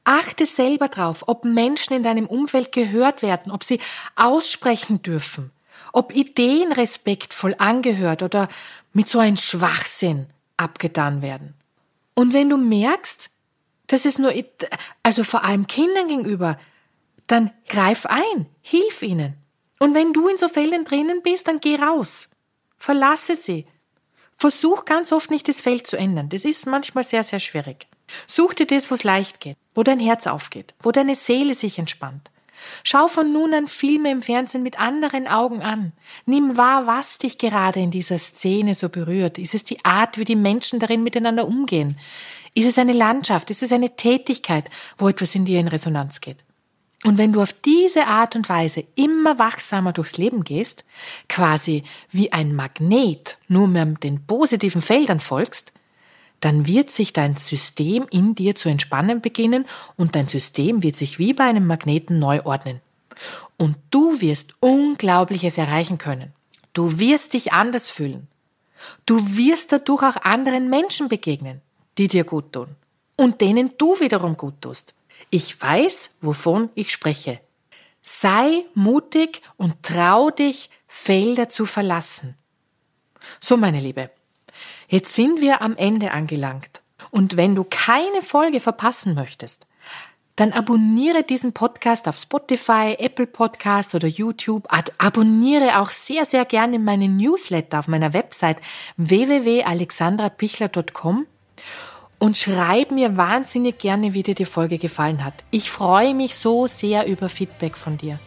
Achte 0.04 0.46
selber 0.46 0.88
drauf, 0.88 1.24
ob 1.28 1.44
Menschen 1.44 1.94
in 1.94 2.02
deinem 2.02 2.26
Umfeld 2.26 2.72
gehört 2.72 3.22
werden, 3.22 3.52
ob 3.52 3.62
sie 3.62 3.80
aussprechen 4.16 5.02
dürfen, 5.02 5.52
ob 5.92 6.14
Ideen 6.14 6.72
respektvoll 6.72 7.54
angehört 7.58 8.22
oder 8.22 8.48
mit 8.92 9.08
so 9.08 9.20
einem 9.20 9.36
Schwachsinn 9.36 10.26
abgetan 10.56 11.22
werden. 11.22 11.54
Und 12.14 12.32
wenn 12.32 12.50
du 12.50 12.56
merkst, 12.56 13.30
dass 13.92 14.06
es 14.06 14.18
nur, 14.18 14.32
also 15.02 15.22
vor 15.22 15.44
allem 15.44 15.66
Kindern 15.66 16.08
gegenüber, 16.08 16.58
dann 17.26 17.50
greif 17.68 18.06
ein, 18.06 18.46
hilf 18.62 19.02
ihnen. 19.02 19.34
Und 19.78 19.94
wenn 19.94 20.14
du 20.14 20.28
in 20.28 20.38
so 20.38 20.48
Fällen 20.48 20.86
drinnen 20.86 21.20
bist, 21.22 21.46
dann 21.46 21.60
geh 21.60 21.76
raus. 21.76 22.30
Verlasse 22.78 23.36
sie. 23.36 23.66
Versuch 24.38 24.86
ganz 24.86 25.12
oft 25.12 25.30
nicht 25.30 25.46
das 25.46 25.60
Feld 25.60 25.86
zu 25.86 25.98
ändern. 25.98 26.30
Das 26.30 26.46
ist 26.46 26.66
manchmal 26.66 27.04
sehr, 27.04 27.22
sehr 27.22 27.38
schwierig. 27.38 27.86
Such 28.26 28.54
dir 28.54 28.66
das, 28.66 28.90
wo 28.90 28.94
es 28.94 29.04
leicht 29.04 29.40
geht, 29.40 29.58
wo 29.74 29.82
dein 29.82 30.00
Herz 30.00 30.26
aufgeht, 30.26 30.72
wo 30.80 30.90
deine 30.90 31.14
Seele 31.14 31.52
sich 31.52 31.78
entspannt. 31.78 32.30
Schau 32.84 33.08
von 33.08 33.30
nun 33.30 33.52
an 33.52 33.68
Filme 33.68 34.10
im 34.10 34.22
Fernsehen 34.22 34.62
mit 34.62 34.80
anderen 34.80 35.26
Augen 35.26 35.60
an. 35.60 35.92
Nimm 36.24 36.56
wahr, 36.56 36.86
was 36.86 37.18
dich 37.18 37.36
gerade 37.36 37.80
in 37.80 37.90
dieser 37.90 38.18
Szene 38.18 38.74
so 38.74 38.88
berührt. 38.88 39.36
Ist 39.36 39.54
es 39.54 39.64
die 39.64 39.84
Art, 39.84 40.16
wie 40.16 40.24
die 40.24 40.36
Menschen 40.36 40.78
darin 40.78 41.02
miteinander 41.02 41.46
umgehen? 41.46 41.98
Ist 42.54 42.68
es 42.68 42.78
eine 42.78 42.92
Landschaft? 42.92 43.50
Ist 43.50 43.62
es 43.62 43.72
eine 43.72 43.96
Tätigkeit, 43.96 44.68
wo 44.98 45.08
etwas 45.08 45.34
in 45.34 45.44
dir 45.44 45.60
in 45.60 45.68
Resonanz 45.68 46.20
geht? 46.20 46.38
Und 47.04 47.18
wenn 47.18 47.32
du 47.32 47.40
auf 47.42 47.52
diese 47.52 48.06
Art 48.06 48.36
und 48.36 48.48
Weise 48.48 48.84
immer 48.94 49.38
wachsamer 49.38 49.92
durchs 49.92 50.18
Leben 50.18 50.44
gehst, 50.44 50.84
quasi 51.28 51.82
wie 52.10 52.32
ein 52.32 52.54
Magnet 52.54 53.38
nur 53.48 53.66
mehr 53.66 53.86
den 53.86 54.24
positiven 54.24 54.80
Feldern 54.80 55.18
folgst, 55.18 55.72
dann 56.40 56.66
wird 56.66 56.90
sich 56.90 57.12
dein 57.12 57.36
System 57.36 58.06
in 58.10 58.34
dir 58.34 58.54
zu 58.54 58.68
entspannen 58.68 59.20
beginnen 59.20 59.64
und 59.96 60.14
dein 60.14 60.28
System 60.28 60.82
wird 60.82 60.96
sich 60.96 61.18
wie 61.18 61.32
bei 61.32 61.44
einem 61.44 61.66
Magneten 61.66 62.18
neu 62.18 62.42
ordnen. 62.44 62.80
Und 63.56 63.76
du 63.90 64.20
wirst 64.20 64.54
Unglaubliches 64.60 65.58
erreichen 65.58 65.98
können. 65.98 66.32
Du 66.72 66.98
wirst 66.98 67.34
dich 67.34 67.52
anders 67.52 67.90
fühlen. 67.90 68.28
Du 69.06 69.36
wirst 69.36 69.72
dadurch 69.72 70.02
auch 70.02 70.16
anderen 70.22 70.68
Menschen 70.68 71.08
begegnen, 71.08 71.60
die 71.98 72.08
dir 72.08 72.24
gut 72.24 72.52
tun 72.52 72.68
und 73.16 73.40
denen 73.40 73.72
du 73.78 73.98
wiederum 74.00 74.36
gut 74.36 74.60
tust. 74.60 74.94
Ich 75.30 75.60
weiß, 75.60 76.16
wovon 76.20 76.70
ich 76.74 76.90
spreche. 76.90 77.40
Sei 78.02 78.64
mutig 78.74 79.42
und 79.56 79.82
trau 79.82 80.30
dich, 80.30 80.70
Felder 80.88 81.48
zu 81.48 81.64
verlassen. 81.64 82.36
So, 83.40 83.56
meine 83.56 83.80
Liebe, 83.80 84.10
Jetzt 84.92 85.14
sind 85.14 85.40
wir 85.40 85.62
am 85.62 85.74
Ende 85.78 86.10
angelangt. 86.10 86.82
Und 87.10 87.38
wenn 87.38 87.54
du 87.54 87.64
keine 87.64 88.20
Folge 88.20 88.60
verpassen 88.60 89.14
möchtest, 89.14 89.66
dann 90.36 90.52
abonniere 90.52 91.22
diesen 91.22 91.54
Podcast 91.54 92.06
auf 92.08 92.18
Spotify, 92.18 92.96
Apple 92.98 93.26
Podcast 93.26 93.94
oder 93.94 94.06
YouTube. 94.06 94.68
Abonniere 94.98 95.80
auch 95.80 95.88
sehr, 95.88 96.26
sehr 96.26 96.44
gerne 96.44 96.78
meinen 96.78 97.16
Newsletter 97.16 97.78
auf 97.78 97.88
meiner 97.88 98.12
Website 98.12 98.58
www.alexandrapichler.com 98.98 101.26
und 102.18 102.36
schreib 102.36 102.90
mir 102.90 103.16
wahnsinnig 103.16 103.78
gerne, 103.78 104.14
wie 104.14 104.22
dir 104.22 104.34
die 104.34 104.44
Folge 104.44 104.78
gefallen 104.78 105.24
hat. 105.24 105.34
Ich 105.50 105.70
freue 105.70 106.14
mich 106.14 106.36
so 106.36 106.66
sehr 106.66 107.06
über 107.06 107.28
Feedback 107.28 107.76
von 107.76 107.98
dir. 107.98 108.20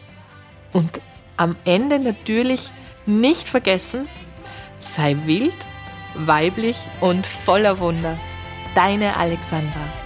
Und 0.72 1.00
am 1.36 1.56
Ende 1.64 1.98
natürlich 1.98 2.70
nicht 3.06 3.48
vergessen, 3.48 4.08
sei 4.80 5.16
wild 5.24 5.56
weiblich 6.18 6.76
und 7.00 7.26
voller 7.26 7.78
Wunder. 7.78 8.18
Deine 8.74 9.16
Alexandra. 9.16 10.05